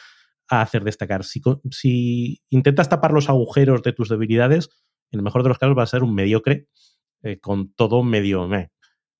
[0.49, 1.23] a hacer destacar.
[1.23, 1.41] Si,
[1.71, 4.69] si intentas tapar los agujeros de tus debilidades,
[5.11, 6.67] en el mejor de los casos va a ser un mediocre
[7.21, 8.47] eh, con todo medio.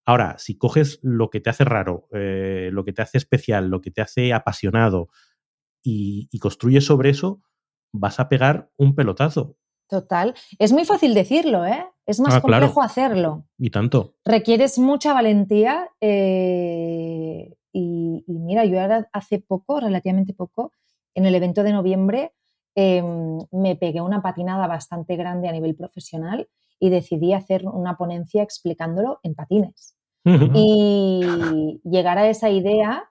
[0.06, 3.82] Ahora, si coges lo que te hace raro, eh, lo que te hace especial, lo
[3.82, 5.10] que te hace apasionado
[5.84, 7.42] y, construyes sobre eso,
[7.92, 9.58] vas a pegar un pelotazo.
[9.88, 10.34] Total.
[10.60, 11.86] Es muy fácil decirlo, ¿eh?
[12.06, 13.48] Es más ah, complejo hacerlo.
[13.58, 14.16] Y tanto.
[14.24, 15.90] Requieres mucha valentía.
[16.00, 20.72] Eh, y, mira, yo ahora hace poco, relativamente poco,
[21.16, 22.34] en el evento de noviembre,
[22.76, 26.48] em, me pegué una patinada bastante grande a nivel profesional
[26.80, 29.96] y decidí hacer una ponencia explicándolo en patines.
[30.54, 33.10] Y llegar a esa idea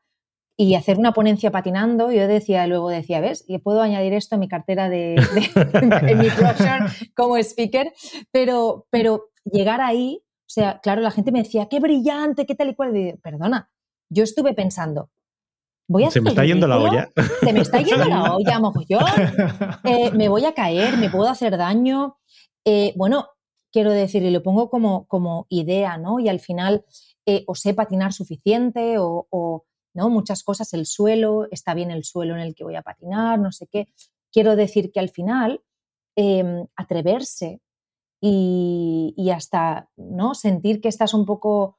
[0.60, 2.10] y hacer una ponencia patinando.
[2.10, 3.44] Yo decía, luego decía, ¿ves?
[3.46, 6.28] Y puedo añadir esto a mi cartera de, en mi
[7.14, 7.92] como speaker,
[8.32, 12.70] pero, pero llegar ahí, o sea, claro, la gente me decía, qué brillante, qué tal
[12.70, 12.96] y cual.
[12.96, 13.70] Y, Perdona,
[14.10, 15.10] yo estuve pensando,
[15.88, 17.10] voy a Se me está yendo la olla.
[17.40, 19.04] Se me está yendo la olla, mogollón.
[19.84, 22.18] Eh, me voy a caer, me puedo hacer daño.
[22.64, 23.26] Eh, bueno,
[23.72, 26.20] quiero decir, y lo pongo como, como idea, ¿no?
[26.20, 26.84] Y al final
[27.30, 30.08] eh, o sé patinar suficiente o, ¿no?
[30.08, 33.52] muchas cosas, el suelo, está bien el suelo en el que voy a patinar, no
[33.52, 33.88] sé qué.
[34.32, 35.60] Quiero decir que al final
[36.16, 37.60] em, atreverse
[38.18, 40.34] y, hasta ¿no?
[40.34, 41.78] sentir que estás un poco...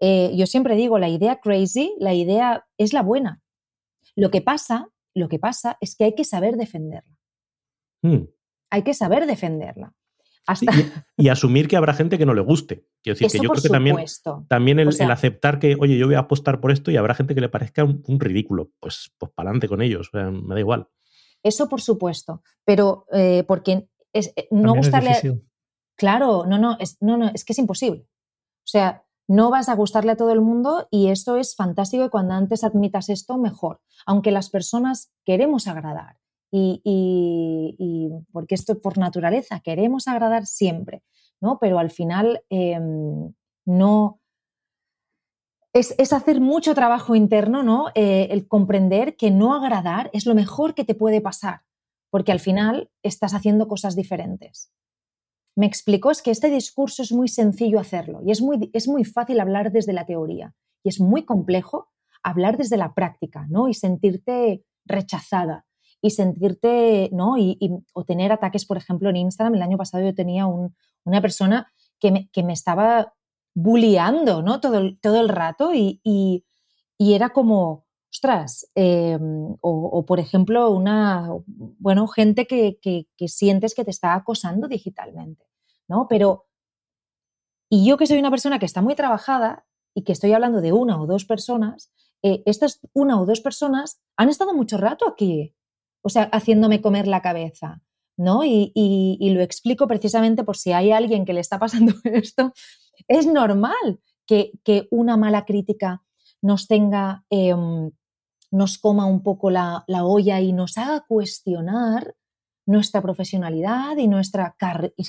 [0.00, 3.40] Eh, yo siempre digo, la idea crazy, la idea es la buena.
[4.16, 7.18] Lo que pasa, lo que pasa es que hay que saber defenderla.
[8.02, 8.24] Hmm.
[8.70, 9.94] Hay que saber defenderla.
[11.16, 12.86] Y, asumir que habrá gente que no le guste.
[13.02, 13.96] Quiero decir, que yo creo que también,
[14.48, 17.40] también el, aceptar que, oye, yo voy a apostar por esto y habrá gente que
[17.40, 18.70] le parezca un, ridículo.
[18.80, 20.88] Pues, pues para adelante con ellos, me da igual.
[21.42, 25.42] Eso por supuesto, pero eh, porque es, eh, no gustarle.
[25.96, 28.00] claro, no, no, es, no, no, es que es imposible.
[28.02, 32.08] O sea, no vas a gustarle a todo el mundo y esto es fantástico y
[32.08, 33.80] cuando antes admitas esto, mejor.
[34.04, 36.16] Aunque las personas queremos agradar
[36.50, 41.04] y, porque esto por naturaleza queremos agradar siempre,
[41.40, 41.60] ¿no?
[41.60, 43.32] Pero al final em,
[43.64, 44.20] no...
[45.72, 47.90] Es, hacer mucho trabajo interno, ¿no?
[47.94, 51.60] Eh, el comprender que no agradar es lo mejor que te puede pasar,
[52.10, 54.72] porque al final estás haciendo cosas diferentes.
[55.56, 59.04] Me explico, es que este discurso es muy sencillo hacerlo y es muy, es muy
[59.04, 61.88] fácil hablar desde la teoría y es muy complejo
[62.22, 63.68] hablar desde la práctica, ¿no?
[63.68, 65.66] Y sentirte rechazada,
[66.02, 67.36] y sentirte, ¿no?
[67.36, 67.58] Y,
[67.92, 69.54] o tener ataques, por ejemplo, en Instagram.
[69.54, 73.14] El año pasado yo tenía una persona que me, que me, estaba
[73.54, 74.60] bulleando, ¿no?
[74.60, 76.44] Todo, todo el rato y, y,
[76.98, 83.90] era como, ostras, em, o, por ejemplo, una, bueno, gente que, que, sientes que te
[83.90, 85.46] está acosando digitalmente,
[85.88, 86.06] ¿no?
[86.08, 86.46] Pero,
[87.70, 90.72] y yo que soy una persona que está muy trabajada y que estoy hablando de
[90.72, 91.92] una o dos personas,
[92.22, 95.54] eh, estas una o dos personas han estado mucho rato aquí,
[96.02, 97.82] o sea, haciéndome comer la cabeza,
[98.16, 98.44] ¿no?
[98.44, 102.52] Y, lo explico precisamente por si hay alguien que le está pasando esto.
[103.08, 104.52] Es normal que,
[104.90, 106.02] una mala crítica
[106.42, 107.90] nos tenga, em,
[108.50, 112.14] nos coma un poco la, olla y nos haga cuestionar
[112.66, 114.56] nuestra profesionalidad y nuestra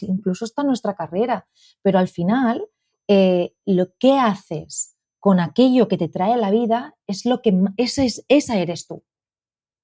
[0.02, 1.48] incluso hasta nuestra carrera.
[1.82, 2.68] Pero al final,
[3.08, 7.58] eh, lo que haces con aquello que te trae a la vida es lo que
[7.78, 9.04] esa, es, esa eres tú.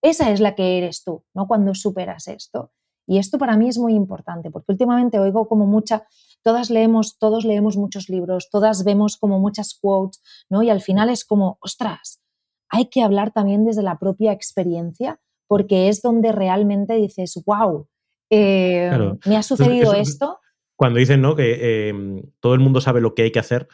[0.01, 1.47] Esa es la que eres tú, ¿no?
[1.47, 2.71] Cuando superas esto.
[3.07, 6.05] Y esto para mí es muy importante, porque últimamente oigo como mucha,
[6.43, 10.61] todas leemos, todos leemos muchos libros, todas vemos como muchas quotes, ¿no?
[10.61, 12.21] Y al final es como, ostras,
[12.69, 17.87] hay que hablar también desde la propia experiencia, porque es donde realmente dices, wow,
[18.29, 18.91] eh,
[19.25, 20.39] me ha sucedido esto.
[20.75, 21.35] Cuando dicen, ¿no?
[21.35, 23.67] Que em, todo el mundo sabe lo que hay que hacer,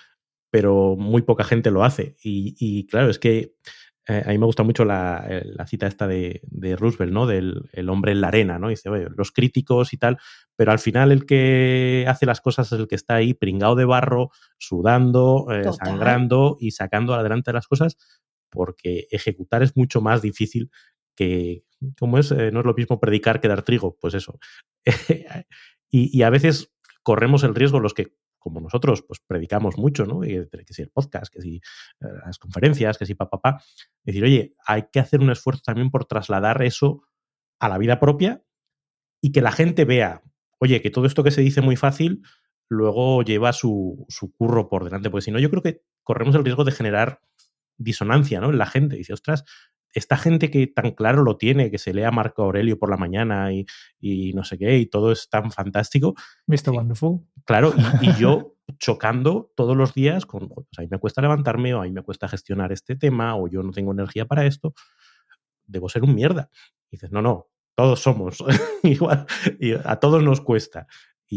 [0.52, 2.16] pero muy poca gente lo hace.
[2.22, 3.56] y claro, es que
[4.06, 6.42] eh, a mí me gusta mucho la, eh, cita esta de,
[6.78, 7.26] Roosevelt, ¿no?
[7.26, 8.68] Del el hombre en la arena, ¿no?
[8.68, 10.18] Dice, oye, los críticos y tal,
[10.58, 13.86] pero al final el que hace las cosas es el que está ahí pringado de
[13.86, 17.98] barro, sudando, eh, sangrando y sacando adelante las cosas,
[18.54, 20.70] porque ejecutar es mucho más difícil
[21.16, 21.64] que,
[22.00, 24.40] como es, no es lo mismo predicar que dar trigo, pues eso.
[25.90, 30.20] y, a veces corremos el riesgo los que como nosotros, pues predicamos mucho, ¿no?
[30.20, 33.64] que si el podcast, que si eh, las conferencias, que si papá, pa,
[34.04, 37.04] decir, oye, hay que hacer un esfuerzo también por trasladar eso
[37.60, 38.44] a la vida propia
[39.22, 40.24] y que la gente vea,
[40.60, 42.22] oye, que todo esto que se dice muy fácil,
[42.68, 46.44] luego lleva su, su curro por delante, porque si no, yo creo que corremos el
[46.44, 47.22] riesgo de generar
[47.78, 48.50] disonancia, ¿no?
[48.50, 48.96] En la gente.
[48.96, 49.46] Dice, ostras,
[49.94, 53.52] esta gente que tan claro lo tiene, que se lea Marco Aurelio por la mañana
[53.54, 56.16] y, no sé qué, y todo es tan fantástico.
[56.48, 56.72] Mr.
[56.72, 57.22] Wonderful.
[57.46, 61.92] Claro, y, yo chocando todos los días con, pues ahí me cuesta levantarme o ahí
[61.92, 64.74] me cuesta gestionar este tema o yo no tengo energía para esto,
[65.66, 66.50] debo ser un mierda.
[66.90, 68.44] Y dices, no, no, todos somos
[68.84, 69.26] igual,
[69.60, 70.88] y a todos nos cuesta.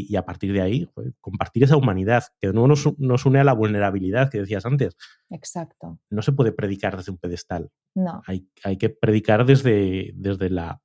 [0.09, 0.89] Y, a partir de ahí,
[1.21, 4.97] compartir esa humanidad, que no nos, nos, une a la vulnerabilidad que decías antes.
[5.31, 5.99] Exacto.
[6.11, 7.71] No se puede predicar desde un pedestal.
[7.95, 8.23] No.
[8.27, 10.81] Hay, hay que predicar desde, desde la,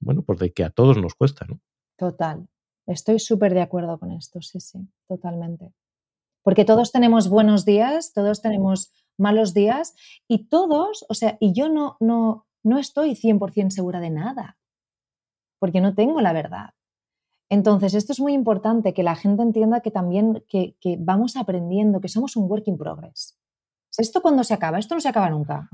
[0.00, 1.60] bueno, pues de que a todos nos cuesta, ¿no?
[1.96, 2.48] Total.
[2.86, 5.72] Estoy súper de acuerdo con esto, sí, sí, totalmente.
[6.42, 9.94] Porque todos tenemos buenos días, todos tenemos malos días
[10.28, 14.56] y todos, o sea, y yo no, no, no estoy 100% segura de nada,
[15.58, 16.75] porque no tengo la verdad.
[17.48, 22.08] Entonces, esto es muy importante, que la gente entienda que también que, vamos aprendiendo, que
[22.08, 23.38] somos un work in progress.
[23.98, 24.78] ¿Esto cuándo se acaba?
[24.78, 25.70] Esto no se acaba nunca.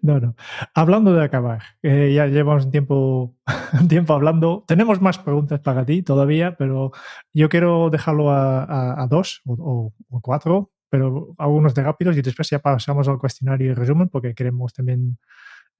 [0.00, 0.34] No, no.
[0.74, 3.34] Hablando de acabar, ya llevamos un tiempo,
[3.88, 4.64] tiempo hablando.
[4.66, 6.92] Tenemos más preguntas para ti todavía, pero
[7.34, 13.06] yo quiero dejarlo a, dos o, cuatro, pero algunos de rápidos y después ya pasamos
[13.08, 15.18] al cuestionario y resumen porque queremos también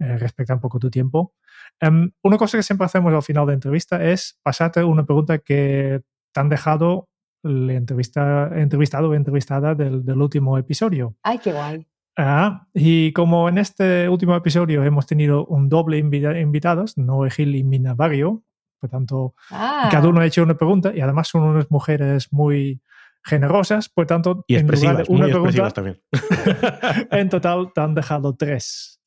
[0.00, 1.34] eh, respetar un poco tu tiempo.
[1.78, 6.00] Em, una cosa que siempre hacemos al final de entrevista es pasarte una pregunta que
[6.32, 7.10] te han dejado
[7.42, 11.16] el entrevista, entrevistado o entrevistada del, del, último episodio.
[11.22, 11.86] ¡Ay, qué guay!
[12.16, 17.62] Ah, y como en este último episodio hemos tenido un doble invitados, Noé Gil y
[17.62, 18.42] Mina Barrio,
[18.80, 19.88] por tanto, ah.
[19.90, 22.80] cada uno ha hecho una pregunta y además son unas mujeres muy
[23.22, 26.00] generosas, por tanto, y expresivas, en una pregunta, también.
[27.10, 29.00] en total te han dejado tres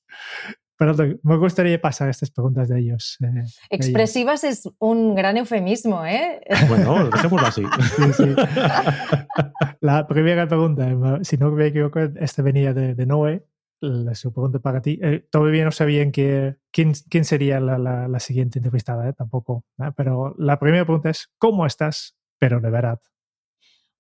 [1.24, 3.18] me gustaría pasar estas preguntas de ellos.
[3.22, 6.42] Eh, Expresivas es un gran eufemismo, ¿eh?
[6.68, 7.64] Bueno, dejémoslo así.
[9.82, 13.46] La primera pregunta, si no me equivoco, esta venía de, de Noé.
[13.82, 14.98] La, su pregunta para ti.
[15.02, 19.14] Eh, todavía no sabían que, quién, quién sería la, la, siguiente entrevistada, ¿eh?
[19.14, 19.66] tampoco.
[19.98, 22.16] Pero la primera pregunta es, ¿cómo estás?
[22.40, 23.02] Pero de verdad.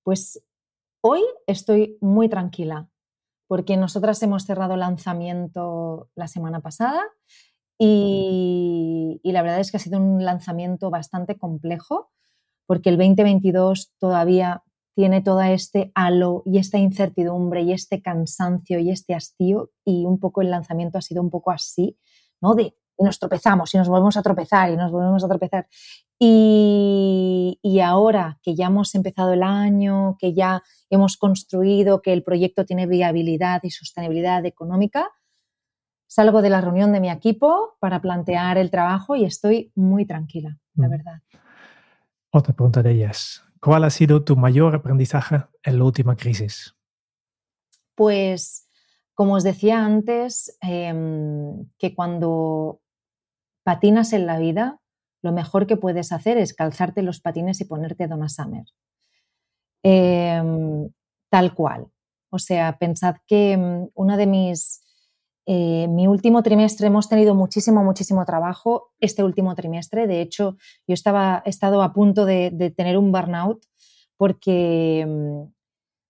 [0.03, 0.41] Pues
[1.01, 2.89] hoy estoy muy tranquila
[3.53, 7.03] porque nosotras hemos cerrado lanzamiento la semana pasada
[7.77, 12.09] y, la verdad es que ha sido un lanzamiento bastante complejo,
[12.65, 14.63] porque el 2022 todavía
[14.95, 20.19] tiene todo este halo y esta incertidumbre y este cansancio y este hastío y un
[20.19, 21.99] poco el lanzamiento ha sido un poco así,
[22.41, 22.55] ¿no?
[22.55, 25.67] De nos tropezamos y nos volvemos a tropezar y nos volvemos a tropezar.
[26.19, 32.65] Y, ahora que ya hemos empezado el año, que ya hemos construido, que el proyecto
[32.65, 35.09] tiene viabilidad y sostenibilidad económica,
[36.07, 40.57] salgo de la reunión de mi equipo para plantear el trabajo y estoy muy tranquila,
[40.75, 40.91] la mm.
[40.91, 41.21] verdad.
[42.31, 43.43] Otra pregunta de ellas.
[43.59, 46.75] ¿Cuál ha sido tu mayor aprendizaje en la última crisis?
[47.95, 48.67] Pues,
[49.13, 52.81] como os decía antes, em, que cuando
[53.63, 54.79] patinas en la vida,
[55.21, 58.65] lo mejor que puedes hacer es calzarte los patines y ponerte Donna Summer.
[59.83, 60.89] Em,
[61.29, 61.87] tal cual.
[62.29, 64.81] O sea, pensad que mm, una de mis...
[65.45, 68.93] Eh, mi último trimestre hemos tenido muchísimo, muchísimo trabajo.
[68.99, 70.55] Este último trimestre, de hecho,
[70.87, 73.65] yo estaba, he estado a punto de, tener un burnout
[74.15, 75.51] porque mm,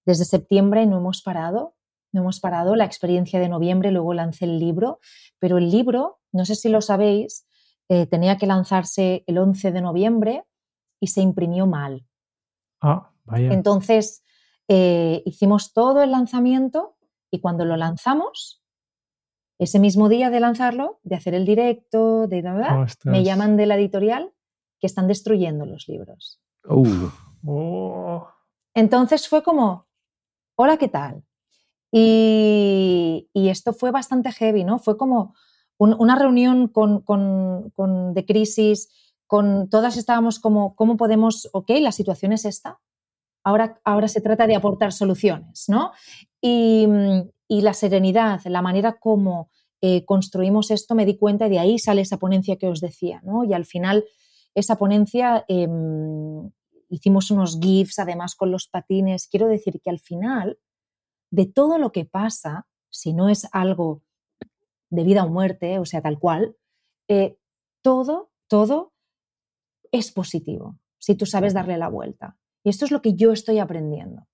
[0.06, 1.76] desde septiembre no hemos parado,
[2.14, 2.76] no hemos parado.
[2.76, 5.00] La experiencia de noviembre, luego lancé el libro,
[5.40, 7.46] pero el libro, no sé si lo sabéis,
[7.90, 10.46] eh, tenía que lanzarse el 11 de noviembre
[11.00, 12.06] y se imprimió mal.
[12.82, 13.52] Ah, vaya.
[13.52, 14.24] Entonces,
[14.68, 16.96] eh, hicimos todo el lanzamiento
[17.30, 18.64] y cuando lo lanzamos,
[19.60, 23.76] ese mismo día de lanzarlo, de hacer el directo, de nada, me llaman de la
[23.76, 24.34] editorial
[24.80, 26.42] que están destruyendo los libros.
[26.68, 27.10] Uh.
[27.46, 28.28] Oh.
[28.74, 29.88] Entonces fue como,
[30.56, 31.24] hola, ¿qué tal?
[31.96, 34.80] Y, y, esto fue bastante heavy, ¿no?
[34.80, 35.36] Fue como,
[35.78, 38.90] una reunión con, de crisis,
[39.28, 42.80] con todas estábamos como, ¿cómo podemos, ok, la situación es esta,
[43.44, 45.92] ahora, ahora se trata de aportar soluciones, ¿no?
[46.42, 46.88] Y,
[47.50, 52.02] la serenidad, la manera como eh, construimos esto, me di cuenta y de ahí sale
[52.02, 53.44] esa ponencia que os decía, ¿no?
[53.44, 54.06] Y al final
[54.56, 56.50] esa ponencia em,
[56.90, 59.28] hicimos unos GIFs además con los patines.
[59.28, 60.58] Quiero decir que al final
[61.34, 64.04] de todo lo que pasa, si no es algo
[64.92, 66.56] de vida o muerte, o sea, tal cual,
[67.08, 67.40] eh,
[67.82, 68.94] todo, todo
[69.92, 72.38] es positivo si tú sabes darle la vuelta.
[72.64, 74.28] Y esto es lo que yo estoy aprendiendo.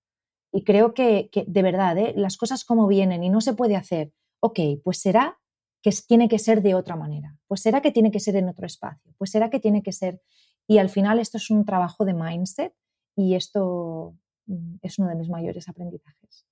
[0.51, 2.13] Y creo que, de verdad, ¿eh?
[2.17, 5.39] las cosas como vienen y no se puede hacer, ok, pues será
[5.81, 8.65] que tiene que ser de otra manera, pues será que tiene que ser en otro
[8.65, 10.21] espacio, pues será que tiene que ser...
[10.67, 12.73] Y al final esto es un trabajo de mindset
[13.15, 16.48] y esto mm, es uno de mis mayores aprendizajes.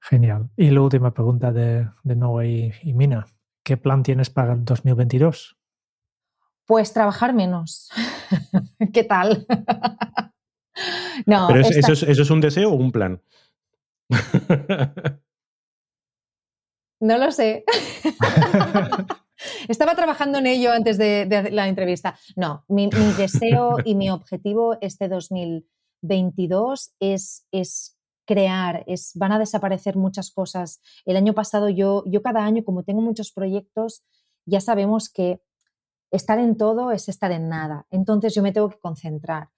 [0.00, 0.50] Genial.
[0.56, 3.26] Y la última pregunta de, de Noé y Mina.
[3.62, 5.56] ¿Qué plan tienes para el 2022?
[6.66, 7.90] Pues trabajar menos.
[8.92, 9.46] ¿Qué tal?
[11.26, 13.20] no, ¿Pero eso, es, un deseo o un plan?
[17.00, 17.64] no lo sé.
[19.68, 22.18] Estaba trabajando en ello antes de, la entrevista.
[22.36, 29.96] No, mi, deseo y mi objetivo este 2022 es, es crear, es, van a desaparecer
[29.96, 30.80] muchas cosas.
[31.04, 34.04] El año pasado yo, yo cada año, como tengo muchos proyectos,
[34.46, 35.40] ya sabemos que
[36.10, 37.86] estar en todo es estar en nada.
[37.90, 39.48] Entonces yo me tengo que concentrar.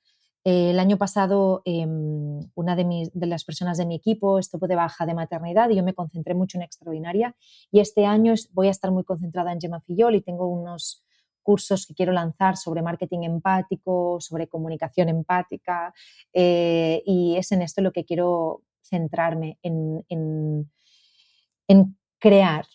[0.44, 4.74] el año pasado em, una de, mis, de, las personas de mi equipo estuvo de
[4.74, 7.36] baja de maternidad y yo me concentré mucho en Extraordinaria
[7.70, 11.04] y este año voy a estar muy concentrada en Gemma Fillol y tengo unos
[11.42, 15.92] cursos que quiero lanzar sobre marketing empático, sobre comunicación empática,
[16.32, 22.66] eh, y es en esto lo que quiero centrarme en, en, crear,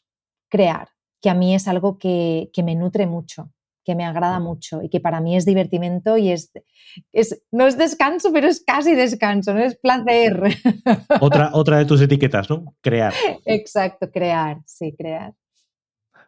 [0.49, 0.89] crear,
[1.21, 3.51] que a mí es algo que, que me nutre mucho
[3.87, 6.51] que me agrada mucho y que para mí es divertimento y es,
[7.13, 10.43] es, no es descanso, pero es casi descanso, no es placer.
[11.21, 12.75] Otra, otra de tus etiquetas, ¿no?
[12.81, 13.13] Crear.
[13.45, 15.33] Exacto, crear, sí, crear.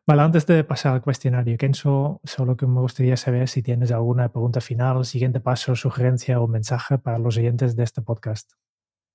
[0.09, 4.31] Vale, antes de pasar al cuestionario, Kenzo, solo que me gustaría saber si tienes alguna
[4.31, 8.53] pregunta final, siguiente paso, sugerencia o mensaje para los oyentes de este podcast.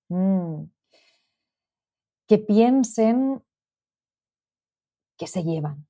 [0.08, 0.66] Mm.
[2.28, 3.42] Que piensen
[5.18, 5.88] que se llevan,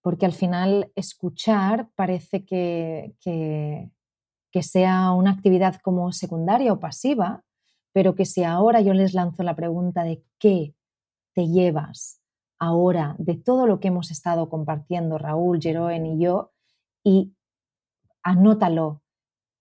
[0.00, 7.44] porque al final escuchar parece que, que, sea una actividad como secundaria o pasiva,
[7.92, 10.74] pero que si ahora yo les lanzo la pregunta de qué
[11.34, 12.23] te llevas
[12.64, 16.52] ahora de todo lo que hemos estado compartiendo Raúl, Jeroen y yo,
[17.04, 17.34] y
[18.22, 19.02] anótalo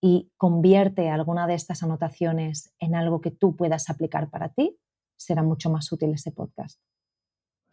[0.01, 4.77] y convierte alguna de estas anotaciones en algo que tú puedas aplicar para ti,
[5.17, 6.79] será mucho más útil ese podcast.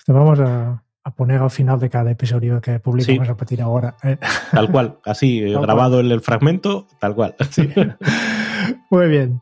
[0.06, 3.96] Vamos a, a poner al final de cada episodio que publicamos a partir de ahora.
[4.02, 4.18] ¿eh?
[4.50, 7.36] Tal cual, así, grabado en el fragmento, tal cual.
[8.90, 9.40] Muy bien.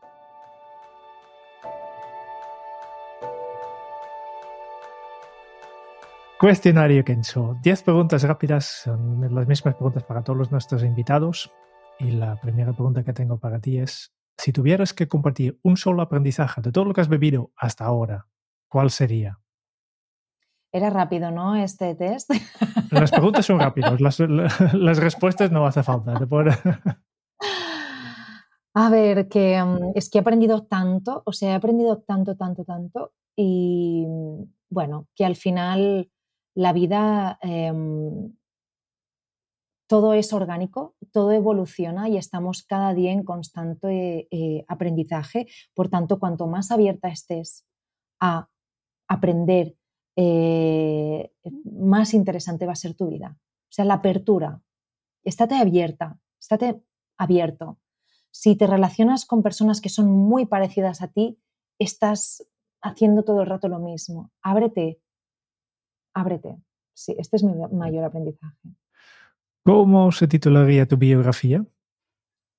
[6.39, 7.57] Cuestionario Kenzo.
[7.61, 11.51] Diez preguntas rápidas, son las mismas preguntas para todos nuestros invitados.
[11.99, 16.01] Y la primera pregunta que tengo para ti es, si tuvieras que compartir un solo
[16.01, 18.27] aprendizaje de todo lo que has bebido hasta ahora,
[18.69, 19.41] ¿cuál sería?
[20.71, 21.57] Era rápido, ¿no?
[21.57, 22.31] Este test.
[22.89, 26.13] Las preguntas son rápidas, las, respuestas no hace falta.
[28.75, 32.63] A ver, que mm, es que he aprendido tanto, o sea, he aprendido tanto, tanto,
[32.63, 36.09] tanto, y mm, bueno, que al final
[36.59, 38.35] la vida, em,
[39.87, 45.47] todo es orgánico, todo evoluciona y estamos cada día en constante eh, aprendizaje.
[45.73, 47.65] Por tanto, cuanto más abierta estés
[48.19, 48.49] a
[49.07, 49.77] aprender
[50.17, 51.31] eh,
[51.63, 53.37] más interesante va a ser tu vida.
[53.39, 54.61] O sea, la apertura.
[55.23, 56.83] Estate abierta, estate
[57.17, 57.79] abierto.
[58.31, 61.39] Si te relacionas con personas que son muy parecidas a ti,
[61.79, 62.45] estás
[62.81, 64.29] haciendo todo el rato lo mismo.
[64.41, 64.99] Ábrete,
[66.19, 66.57] ábrete.
[66.93, 68.57] Sí, este es mi mayor aprendizaje.
[69.63, 71.65] ¿Cómo se titularía tu biografía?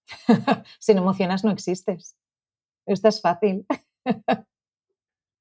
[0.78, 2.16] Sin emocionas no existes.
[2.86, 3.66] Esto es fácil.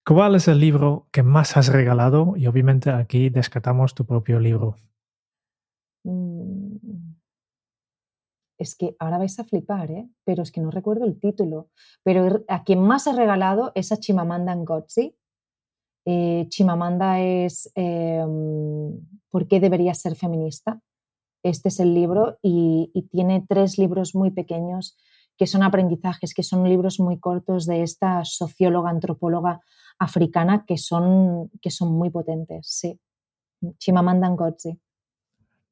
[0.05, 2.35] ¿Cuál es el libro que más has regalado?
[2.35, 4.75] Y obviamente aquí descartamos tu propio libro.
[6.03, 7.13] Mm.
[8.57, 10.09] Es que ahora vais a flipar, ¿eh?
[10.25, 11.69] pero es que no recuerdo el título.
[12.03, 15.15] Pero a quien más he regalado es a Chimamanda Ngozi.
[16.05, 20.81] Eh, Chimamanda es em, ¿Por qué debería ser feminista?
[21.43, 24.97] Este es el libro y, y tiene tres libros muy pequeños
[25.37, 29.61] que son aprendizajes, que son libros muy cortos de esta socióloga, antropóloga
[29.97, 32.99] africana que son, que son muy potentes, sí.
[33.77, 34.77] Chimamanda Ngozi.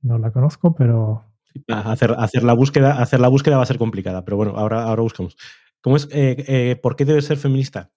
[0.01, 1.25] No la conozco, pero...
[1.67, 5.01] Hacer, hacer, la búsqueda, hacer la búsqueda va a ser complicada, pero bueno, ahora, ahora
[5.01, 5.35] buscamos.
[5.81, 7.91] ¿Cómo es, eh, eh, ¿Por qué debe ser feminista?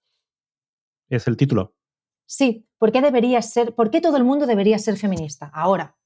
[1.11, 1.74] Es el título.
[2.31, 5.51] Sí, ¿por qué debería ser, por qué todo el mundo debería ser feminista?
[5.53, 5.97] Ahora.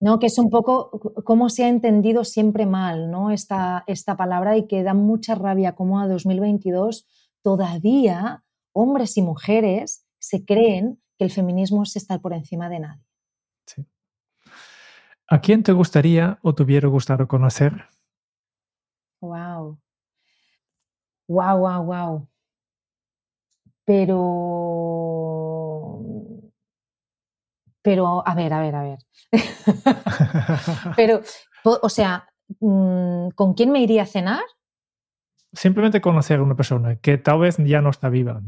[0.00, 0.18] ¿no?
[0.18, 0.90] que es un poco
[1.24, 3.30] cómo se ha entendido siempre mal ¿no?
[3.30, 7.06] esta, esta palabra y que da mucha rabia como a 2022
[7.42, 13.04] todavía hombres y mujeres se creen que el feminismo es estar por encima de nadie.
[13.66, 13.86] Sí.
[15.28, 17.88] ¿A quién te gustaría o te hubiera gustado conocer?
[19.20, 19.78] Wow.
[21.28, 22.28] Wow, wow, wow.
[23.88, 24.04] Pero.
[27.80, 28.98] Pero, a ver, a ver, a ver.
[30.96, 31.22] Pero,
[31.64, 32.28] o sea,
[32.60, 34.44] mm, ¿con quién me iría a cenar?
[35.50, 38.42] simplemente conocer a una persona que tal vez ya no está viva.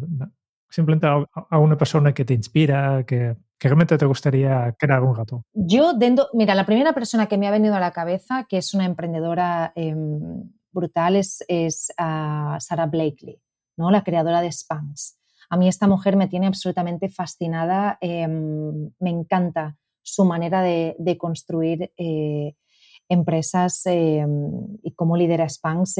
[0.69, 5.43] Simplemente a, una persona que te inspira, que, realmente te gustaría crear un rato.
[5.55, 8.75] Yo, dentro, mira, la primera persona que me ha venido a la cabeza, que es
[8.75, 13.41] una emprendedora em, brutal, es, es Sarah Blakely,
[13.79, 13.91] ¿no?
[13.91, 15.20] la creadora de Spanx.
[15.51, 21.93] A mí esta mujer me tiene absolutamente fascinada, em, me encanta su manera de, construir
[21.97, 22.55] eh,
[23.09, 25.99] empresas em, y cómo lidera Spanx,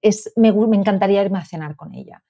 [0.00, 2.22] es, me, encantaría irme a cenar con ella.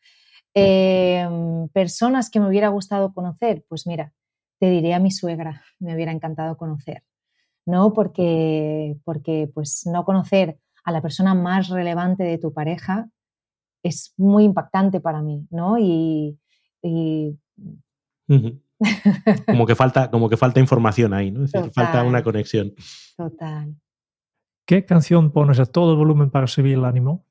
[0.55, 4.15] Em, personas que me hubiera gustado conocer, pues mira,
[4.59, 7.05] te diría a mi suegra, me hubiera encantado conocer,
[7.67, 7.93] ¿no?
[7.93, 13.11] Porque, porque pues no conocer a la persona más relevante de tu pareja
[13.83, 15.79] es muy impactante para mí, ¿no?
[15.79, 16.39] Y,
[19.47, 22.73] como que falta como que falta información ahí no falta una conexión
[23.17, 23.75] total
[24.69, 27.25] ¿Qué canción pones a todo volumen para subir el ánimo?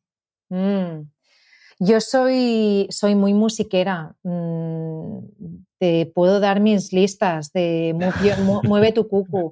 [0.50, 1.04] Mm.
[1.80, 4.16] Yo soy, soy muy musiquera.
[4.24, 5.20] Mm,
[5.78, 7.94] te puedo dar mis listas de
[8.64, 9.52] Mueve tu cucu.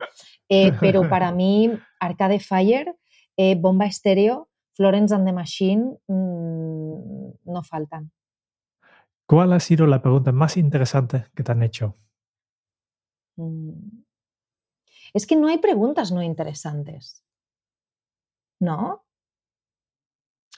[0.49, 2.95] Eh, pero para mí, Arcade Fire,
[3.37, 6.74] eh, Bomba Estéreo, Florence and the Machine mm,
[7.45, 8.11] no faltan.
[9.27, 11.95] ¿Cuál ha sido la pregunta más interesante que te han hecho?
[13.37, 14.03] Mm.
[15.13, 17.23] Es que no hay preguntas no interesantes.
[18.59, 19.05] ¿No?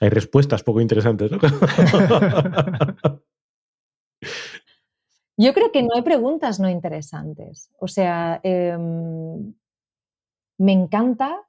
[0.00, 1.38] Hay respuestas poco interesantes, ¿no?
[5.40, 7.70] Yo creo que no hay preguntas no interesantes.
[7.78, 9.54] O sea, em,
[10.58, 11.48] me encanta,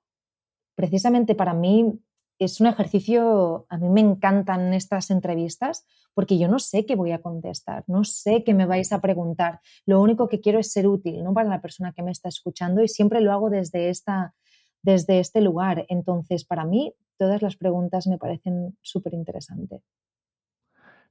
[0.75, 1.99] precisamente para mí,
[2.39, 7.11] es un ejercicio, a mí me encantan estas entrevistas porque yo no sé qué voy
[7.11, 9.59] a contestar, no sé qué me vais a preguntar.
[9.85, 11.33] Lo único que quiero es ser útil, ¿no?
[11.33, 14.33] Para la persona que me está escuchando y siempre lo hago desde, esta,
[14.81, 15.85] desde este lugar.
[15.89, 19.81] Entonces, para mí, todas las preguntas me parecen súper interesantes.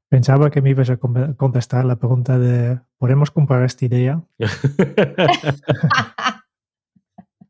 [0.08, 4.22] Pensaba que me ibas a contestar la pregunta de ¿podemos comprar esta idea?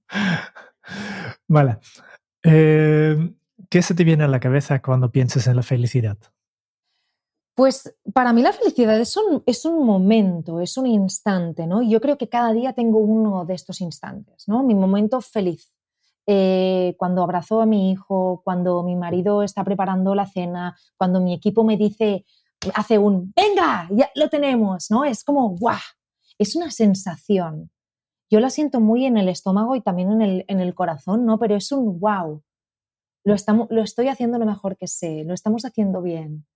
[1.49, 1.79] vale.
[2.43, 3.33] Eh,
[3.70, 6.16] ¿Qué se te viene a la cabeza cuando piensas en la felicidad?
[7.55, 11.82] Pues para mí la felicidad es un, es un momento, es un instante, ¿no?
[11.82, 14.62] Yo creo que cada día tengo uno de estos instantes, ¿no?
[14.62, 15.73] Mi momento feliz.
[16.27, 21.35] Eh, cuando abrazo a mi hijo, cuando mi marido está preparando la cena, cuando mi
[21.35, 22.24] equipo me dice,
[22.74, 25.05] hace un, venga, ya lo tenemos, ¿no?
[25.05, 25.78] Es como, ¡guau!
[26.39, 27.70] Es una sensación.
[28.31, 31.39] Yo la siento muy en el estómago y también en el, en el corazón, ¿no?
[31.39, 32.43] Pero es un wow.
[33.29, 36.47] Lo, estamos, lo estoy haciendo lo mejor que sé, lo estamos haciendo bien,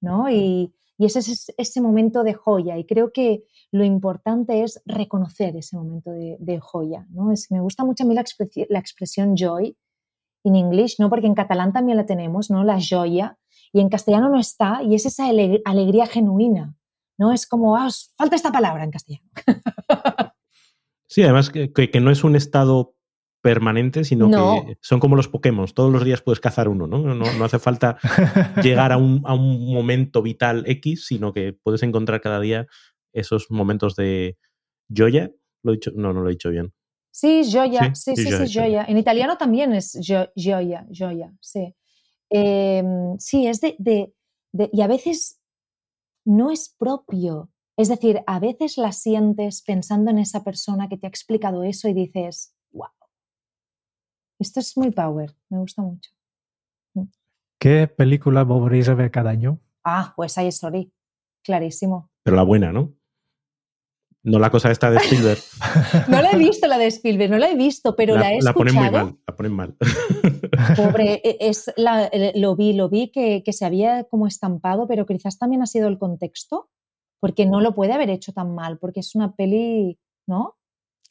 [0.00, 0.30] ¿no?
[0.30, 2.78] Y, y ese es ese momento de joya.
[2.78, 3.42] Y creo que
[3.72, 7.32] lo importante es reconocer ese momento de, de joya, ¿no?
[7.32, 8.24] Es, me gusta mucho a mí la,
[8.68, 9.76] la expresión joy
[10.44, 11.10] en inglés, ¿no?
[11.10, 12.62] Porque en catalán también la tenemos, ¿no?
[12.62, 13.36] La joya
[13.72, 15.26] y en castellano no está y es esa
[15.64, 16.76] alegría genuina,
[17.18, 17.32] ¿no?
[17.32, 19.28] Es como, ah, falta esta palabra en castellano.
[21.10, 22.94] Sí, además que, no es un estado
[23.40, 25.66] permanente, sino que son como los Pokémon.
[25.68, 27.14] Todos los días puedes cazar uno, ¿no?
[27.14, 27.98] No, hace falta
[28.62, 32.66] llegar a un, momento vital X, sino que puedes encontrar cada día
[33.12, 34.38] esos momentos de
[34.94, 35.30] joya.
[35.62, 35.90] ¿Lo he dicho?
[35.94, 36.72] No, no lo he dicho bien.
[37.12, 38.84] Sí, joya, sí, sí, sí, joya.
[38.86, 41.74] En italiano también es joya, joya, sí.
[42.30, 44.12] Em, sí, es de,
[44.72, 45.40] Y a veces
[46.24, 47.50] no es propio.
[47.76, 51.88] Es decir, a veces la sientes pensando en esa persona que te ha explicado eso
[51.88, 52.54] y dices,
[54.40, 56.10] esto es muy power, me gusta mucho.
[56.94, 57.04] Mm.
[57.58, 59.60] ¿Qué película volveréis a ver cada año?
[59.84, 60.92] Ah, pues ahí Story,
[61.44, 62.10] clarísimo.
[62.22, 62.94] Pero la buena, ¿no?
[64.22, 65.40] No la cosa esta de Spielberg.
[66.08, 68.44] no la he visto la de Spielberg, no la he visto, pero la, he escuchado.
[68.44, 69.76] La ponen muy mal, la ponen mal.
[70.76, 71.72] Pobre, e, es
[72.34, 75.98] lo vi, lo vi que, se había como estampado, pero quizás también ha sido el
[75.98, 76.70] contexto,
[77.18, 80.58] porque no lo puede haber hecho tan mal, porque es una peli, ¿no?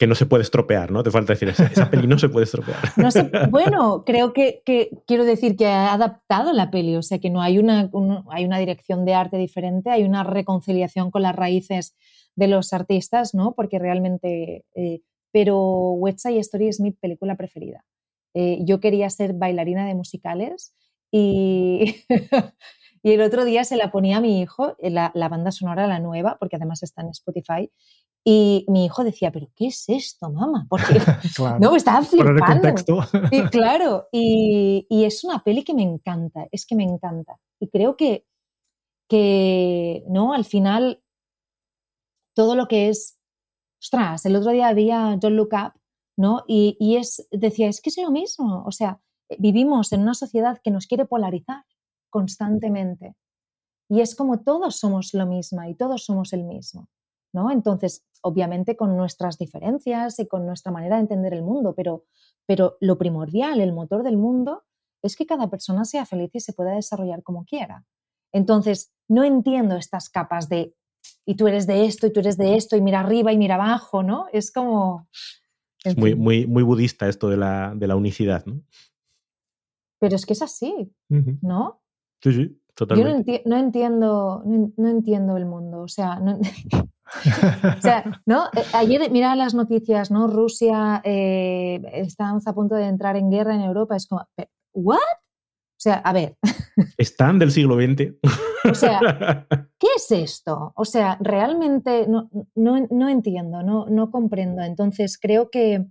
[0.00, 1.02] Que no se puede estropear, ¿no?
[1.02, 2.78] Te falta decir, esa, esa peli no se puede estropear.
[3.50, 4.62] bueno, creo que,
[5.06, 7.90] quiero decir que ha adaptado la peli, o sea que no hay una,
[8.30, 11.94] hay una dirección de arte diferente, hay una reconciliación con las raíces
[12.34, 13.52] de los artistas, ¿no?
[13.54, 14.64] Porque realmente...
[14.74, 15.02] Eh,
[15.32, 17.84] pero West Side Story es mi película preferida.
[18.34, 20.74] Eh, yo quería ser bailarina de musicales
[21.10, 22.04] y,
[23.02, 25.86] y, el otro día se la ponía a mi hijo, eh, la, la, banda sonora,
[25.86, 27.70] la nueva, porque además está en Spotify,
[28.24, 30.66] y mi hijo decía, pero ¿qué es esto, mamá?
[30.68, 30.94] Porque
[31.60, 32.68] no, estaba flipando.
[33.30, 37.36] Y, claro, y, y, es una peli que me encanta, es que me encanta.
[37.58, 38.26] Y creo que,
[39.08, 40.34] que ¿no?
[40.34, 41.02] al final,
[42.34, 43.18] todo lo que es,
[43.80, 45.80] ostras, el otro día había Don't Look Up
[46.20, 46.44] ¿no?
[46.46, 49.00] Y, es, decía, es que es lo mismo, o sea,
[49.38, 51.64] vivimos en una sociedad que nos quiere polarizar
[52.10, 53.16] constantemente.
[53.88, 56.88] Y es como todos somos lo mismo y todos somos el mismo,
[57.32, 57.50] ¿no?
[57.50, 62.04] Entonces, obviamente con nuestras diferencias y con nuestra manera de entender el mundo, pero,
[62.46, 64.64] pero lo primordial, el motor del mundo,
[65.02, 67.84] es que cada persona sea feliz y se pueda desarrollar como quiera.
[68.32, 70.74] Entonces, no entiendo estas capas de
[71.24, 73.54] y tú eres de esto y tú eres de esto y mira arriba y mira
[73.54, 74.26] abajo, ¿no?
[74.32, 75.08] Es como,
[75.84, 78.62] es muy, muy, muy budista esto de la, de la unicidad, ¿no?
[79.98, 80.94] Pero es que es así,
[81.42, 81.82] ¿no?
[82.22, 83.42] Sí, sí, totalmente.
[83.44, 85.82] Yo no, entiendo, no, entiendo el mundo.
[85.82, 86.38] O sea, no,
[87.78, 88.46] o sea, ¿no?
[88.56, 90.26] Eh, ayer mira las noticias, ¿no?
[90.26, 93.96] Rusia eh, estamos a punto de entrar en guerra en Europa.
[93.96, 94.26] Es como,
[94.72, 94.98] ¿what?
[95.80, 96.36] O sea, a ver.
[96.98, 98.14] Están del siglo XX.
[98.70, 99.00] O sea,
[99.78, 100.72] ¿qué es esto?
[100.76, 104.62] O sea, realmente no, no, entiendo, no, no, comprendo.
[104.62, 105.86] Entonces, creo que,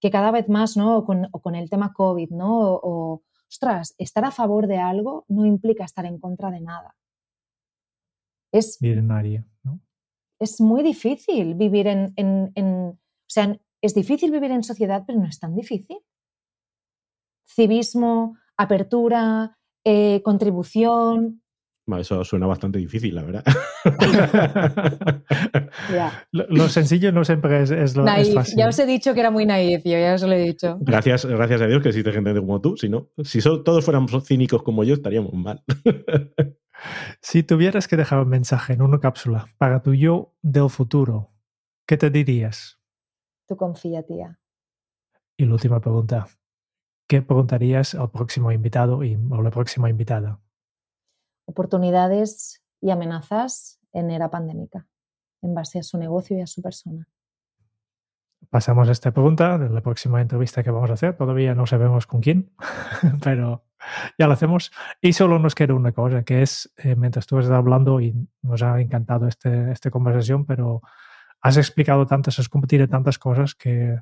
[0.00, 1.04] que, cada vez más, ¿no?
[1.04, 2.74] Con, o con el tema COVID, ¿no?
[2.74, 6.94] O, ostras, estar a favor de algo no implica estar en contra de nada.
[8.52, 9.44] Es, ¿no?
[10.38, 15.38] Es muy difícil vivir en, O sea, es difícil vivir en sociedad, pero no es
[15.38, 15.98] tan difícil.
[17.48, 21.42] Civismo, apertura, eh, contribución,
[22.00, 23.44] eso suena bastante difícil, la verdad.
[26.32, 28.58] lo, sencillo no siempre es, lo fácil.
[28.58, 30.78] Ya os he dicho que era muy naif, yo ya os lo he dicho.
[30.80, 32.76] Gracias, gracias a Dios que existe gente como tú.
[32.76, 35.62] Si no, si todos fuéramos cínicos como yo, estaríamos mal.
[37.20, 41.30] si tuvieras que dejar un mensaje en una cápsula para tu yo del futuro,
[41.86, 42.78] ¿qué te dirías?
[43.46, 44.40] Tú confía, tía.
[45.36, 46.26] Y la última pregunta.
[47.08, 50.40] ¿Qué preguntarías al próximo invitado y, o la próxima invitada?
[51.46, 54.86] oportunidades y amenazas en era pandémica,
[55.42, 57.08] en base a su negocio y a su persona.
[58.50, 61.16] Pasamos a esta pregunta de la próxima entrevista que vamos a hacer.
[61.16, 62.52] Todavía no sabemos con quién,
[63.24, 63.64] pero
[64.18, 64.72] ya lo hacemos.
[65.00, 68.62] Y solo nos queda una cosa, que es, eh, mientras tú estás hablando, y nos
[68.62, 70.82] ha encantado este, esta conversación, pero
[71.40, 73.98] has explicado tantas, has compartido tantas cosas que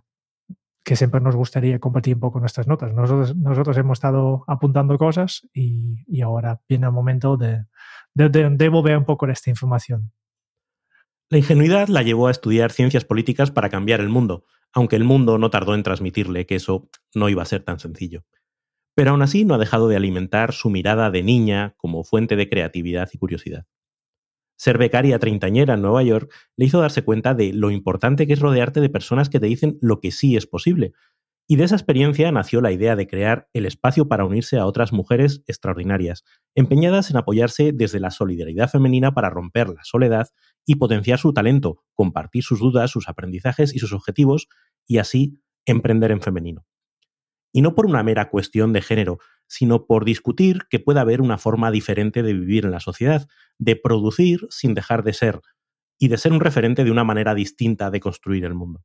[0.84, 2.92] que siempre nos gustaría compartir un poco nuestras notas.
[2.92, 7.64] Nosotros, nosotros hemos estado apuntando cosas y, y ahora viene el momento de,
[8.12, 10.12] de, de, devolver un poco de esta información.
[11.30, 14.44] La ingenuidad la llevó a estudiar ciencias políticas para cambiar el mundo,
[14.74, 18.24] aunque el mundo no tardó en transmitirle que eso no iba a ser tan sencillo.
[18.94, 22.48] Pero aún así no ha dejado de alimentar su mirada de niña como fuente de
[22.48, 23.66] creatividad y curiosidad.
[24.56, 28.40] Ser becaria treintañera en Nueva York le hizo darse cuenta de lo importante que es
[28.40, 30.92] rodearte de personas que te dicen lo que sí es posible.
[31.46, 34.92] Y de esa experiencia nació la idea de crear el espacio para unirse a otras
[34.92, 40.28] mujeres extraordinarias, empeñadas en apoyarse desde la solidaridad femenina para romper la soledad
[40.64, 44.48] y potenciar su talento, compartir sus dudas, sus aprendizajes y sus objetivos,
[44.86, 46.64] y así emprender en femenino.
[47.56, 51.38] Y no por una mera cuestión de género, sino por discutir que puede haber una
[51.38, 53.28] forma diferente de vivir en la sociedad,
[53.58, 55.40] de producir sin dejar de ser,
[55.96, 58.82] y de ser un referente de una manera distinta de construir el mundo.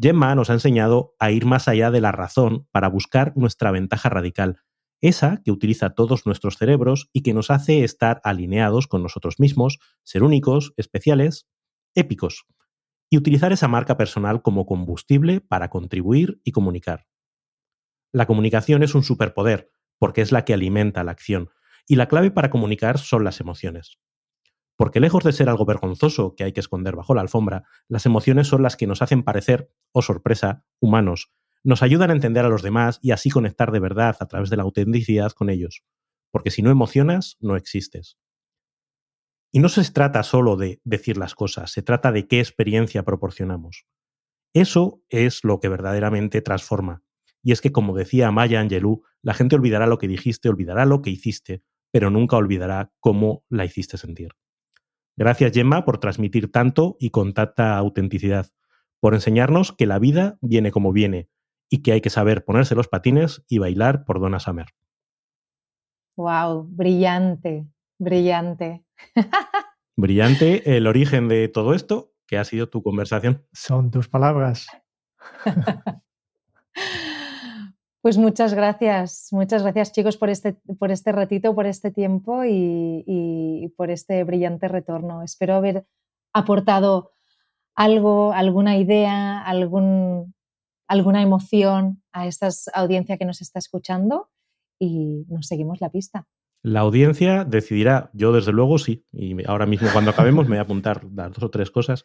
[0.00, 4.08] Gemma nos ha enseñado a ir más allá de la razón para buscar nuestra ventaja
[4.08, 4.62] radical,
[5.02, 9.78] esa que utiliza todos nuestros cerebros y que nos hace estar alineados con nosotros mismos,
[10.04, 11.46] ser únicos, especiales,
[11.94, 12.46] épicos,
[13.10, 17.06] y utilizar esa marca personal como combustible para contribuir y comunicar.
[18.12, 21.50] La comunicación es un superpoder, porque es la que alimenta la acción,
[21.86, 23.98] y la clave para comunicar son las emociones.
[24.76, 28.46] Porque lejos de ser algo vergonzoso que hay que esconder bajo la alfombra, las emociones
[28.46, 31.32] son las que nos hacen parecer, oh sorpresa, humanos,
[31.64, 34.56] nos ayudan a entender a los demás y así conectar de verdad a través de
[34.56, 35.82] la autenticidad con ellos.
[36.30, 38.18] Porque si no emocionas, no existes.
[39.50, 43.86] Y no se trata solo de decir las cosas, se trata de qué experiencia proporcionamos.
[44.54, 47.02] Eso es lo que verdaderamente transforma,
[47.48, 51.00] y es que, como decía Maya Angelou, la gente olvidará lo que dijiste, olvidará lo
[51.00, 54.32] que hiciste, pero nunca olvidará cómo la hiciste sentir.
[55.16, 58.48] Gracias, Gemma, por transmitir tanto y con tanta autenticidad,
[59.00, 61.30] por enseñarnos que la vida viene como viene
[61.70, 64.66] y que hay que saber ponerse los patines y bailar por Donna Summer.
[66.18, 66.68] ¡Wow!
[66.68, 67.66] Brillante,
[67.98, 68.84] brillante.
[69.96, 73.46] brillante el origen de todo esto, que ha sido tu conversación.
[73.54, 74.66] Son tus palabras.
[78.08, 83.70] Pues muchas gracias, muchas gracias chicos por este, por este ratito, por este tiempo y,
[83.76, 85.22] por este brillante retorno.
[85.22, 85.84] Espero haber
[86.32, 87.12] aportado
[87.74, 90.34] algo, alguna idea, algún,
[90.86, 94.30] alguna emoción a esta audiencia que nos está escuchando
[94.78, 96.26] y nos seguimos la pista.
[96.62, 100.62] La audiencia decidirá, yo desde luego sí, y ahora mismo cuando acabemos me voy a
[100.62, 102.04] apuntar dos o tres cosas.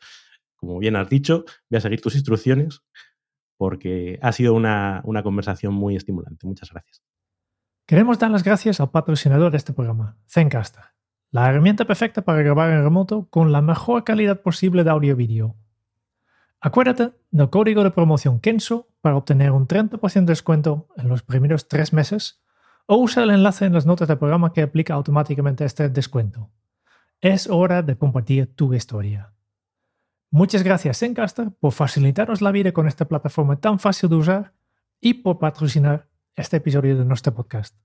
[0.57, 2.81] Como bien has dicho, voy a seguir tus instrucciones
[3.63, 6.45] porque ha sido una, una conversación muy estimulante.
[6.45, 7.01] Muchas gracias.
[7.85, 10.83] Queremos dar las gracias al patrocinador de este programa, Zencaster,
[11.31, 15.15] la herramienta perfecta para grabar en remoto con la mejor calidad posible de audio y
[15.15, 15.55] vídeo.
[16.59, 21.69] Acuérdate del código de promoción Kenso para obtener un 30% de descuento en los primeros
[21.69, 22.43] tres meses
[22.85, 26.49] o usa el enlace en las notas del programa que aplica automáticamente este descuento.
[27.21, 29.31] Es hora de compartir tu historia.
[30.33, 34.53] Muchas gracias Zencaster por facilitarnos la vida con esta plataforma tan fácil de usar
[34.99, 37.75] y por patrocinar este episodio de nuestro podcast.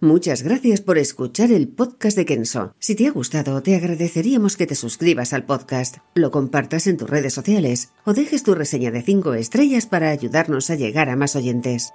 [0.00, 2.74] Muchas gracias por escuchar el podcast de Kenso.
[2.78, 7.08] Si te ha gustado, te agradeceríamos que te suscribas al podcast, lo compartas en tus
[7.08, 11.36] redes sociales o dejes tu reseña de 5 estrellas para ayudarnos a llegar a más
[11.36, 11.94] oyentes.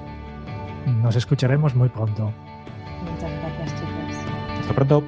[0.85, 2.31] Nos escucharemos muy pronto.
[3.03, 4.59] Muchas gracias, chicos.
[4.59, 5.03] Hasta pronto.